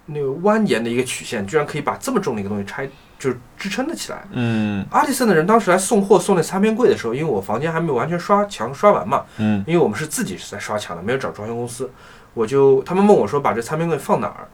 [0.04, 2.86] 那个蜿蜒的一个曲线，居然可以把这么重的一个东西拆，
[3.18, 4.22] 就是支撑得起来。
[4.32, 4.84] 嗯。
[4.90, 9.64] 阿里森的人当时来送货送那餐边柜的时候，因为我房间还没有完全刷墙刷完嘛，嗯。
[9.66, 11.90] 因为我们是自己是在刷墙的，没有找装修公司，
[12.34, 14.46] 我就他们问我说把这餐边柜放哪儿，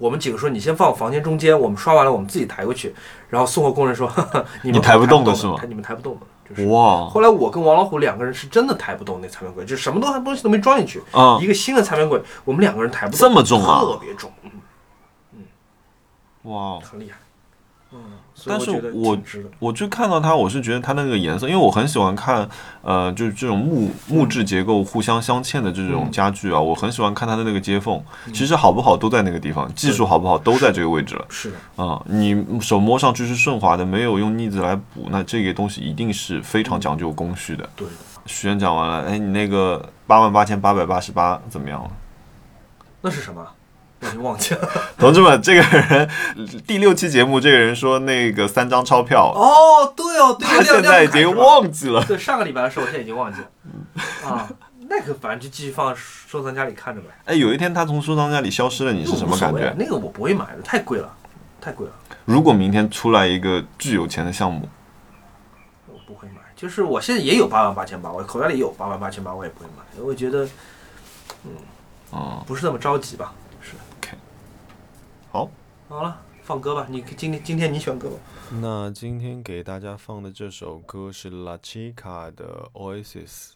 [0.00, 2.92] 我们几个说你先放我房间中间，我们刷完了我们自己抬过去，
[3.28, 6.66] 然后送货工人说 呵呵你们抬不动的的是吗抬你们抬不动的，就是。
[6.66, 14.50] 哇后来我跟王老虎两个人是真的抬不动那餐边柜，就什么东东西都没装进去，啊一个新的餐边柜，我们两个人抬不动，这么重啊特别重，嗯
[15.34, 16.50] 嗯。
[16.50, 17.18] 哇，很厉害。
[17.92, 17.98] 嗯，
[18.46, 19.18] 但是我
[19.58, 22.48] 我就看到它，我是觉得它那个颜色，因为我很喜欢看，
[22.82, 28.00] 呃，就是这种木木质结构互相镶嵌的这种家具啊，我很喜欢看它的那个接缝。
[28.32, 31.24] 其实好不好都在那个地方，技术好不好都在这个位置了。
[31.28, 37.68] 是的，啊，你手摸上去是顺滑的，没有用腻子来补，那这个东西一定是非常讲究工序的。
[37.74, 37.88] 对，
[38.26, 41.90] 许愿讲完了，哎，你那个八万八千八百八十八怎么样了？
[43.00, 43.44] 那是什么？
[44.00, 46.10] 我已经忘记了， 同志们，这个人
[46.66, 52.02] 第六期节目，这个人说那个三张钞票哦，对哦，对他现在已经忘记了。
[52.04, 53.46] 对，上个礼拜的事，我现在已经忘记了。
[54.26, 54.48] 啊，
[54.88, 57.08] 那个反正就继续放收藏夹里看着呗。
[57.26, 59.74] 哎，有一天他从收藏夹里消失了，你是什么感觉？
[59.78, 61.14] 那个我不会买的，太贵了，
[61.60, 61.92] 太贵了。
[62.24, 64.66] 如果明天出来一个巨有钱的项目，
[65.86, 66.40] 我不会买。
[66.56, 70.02] 就是我现在也有八万八千八，我口袋里有八万八千八，我也不会买。
[70.02, 70.48] 我觉得，
[71.44, 71.50] 嗯，
[72.10, 73.32] 哦，不是那么着急吧。
[75.32, 75.48] 好，
[75.88, 76.88] 好了，放歌吧。
[76.90, 78.16] 你今天今天你选歌吧。
[78.60, 83.52] 那今天给大家放的这首歌是 La Chica 的 Oasis。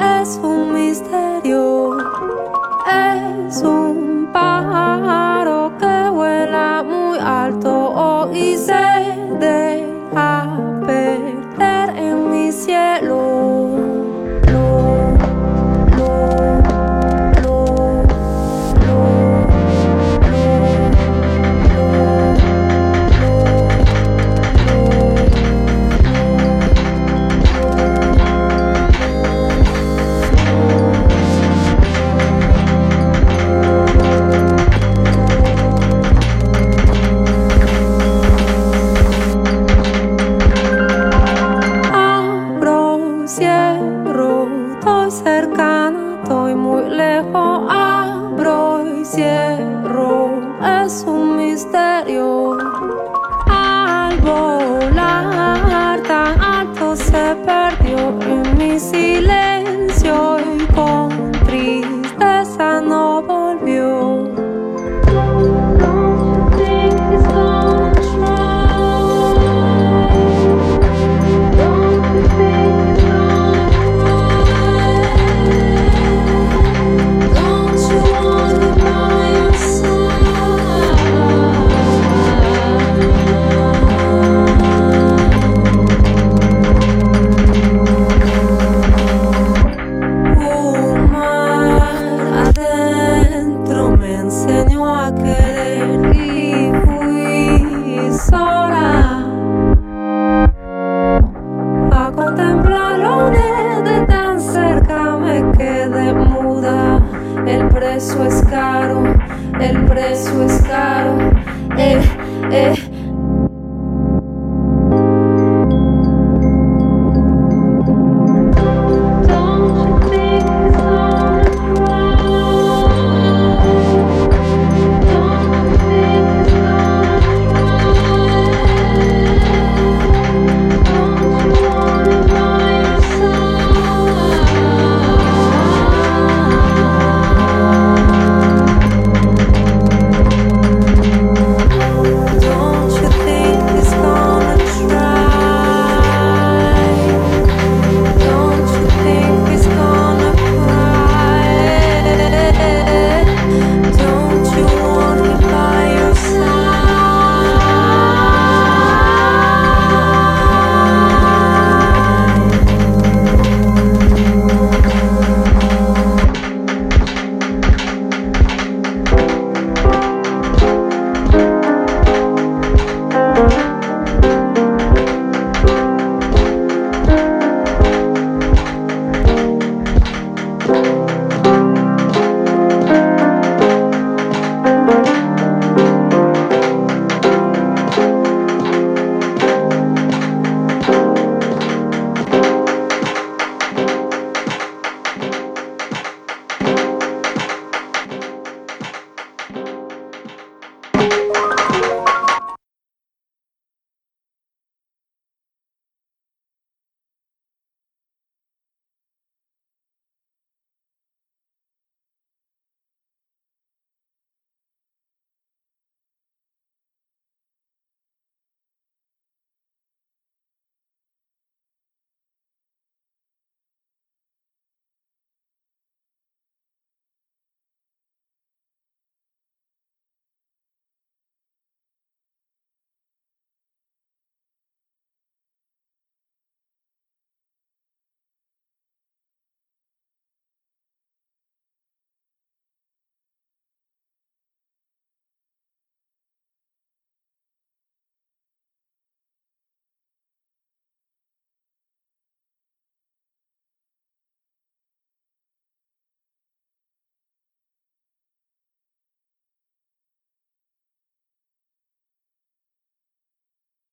[0.00, 1.96] es un misterio,
[2.86, 8.97] es un pájaro que vuela muy alto oh, se.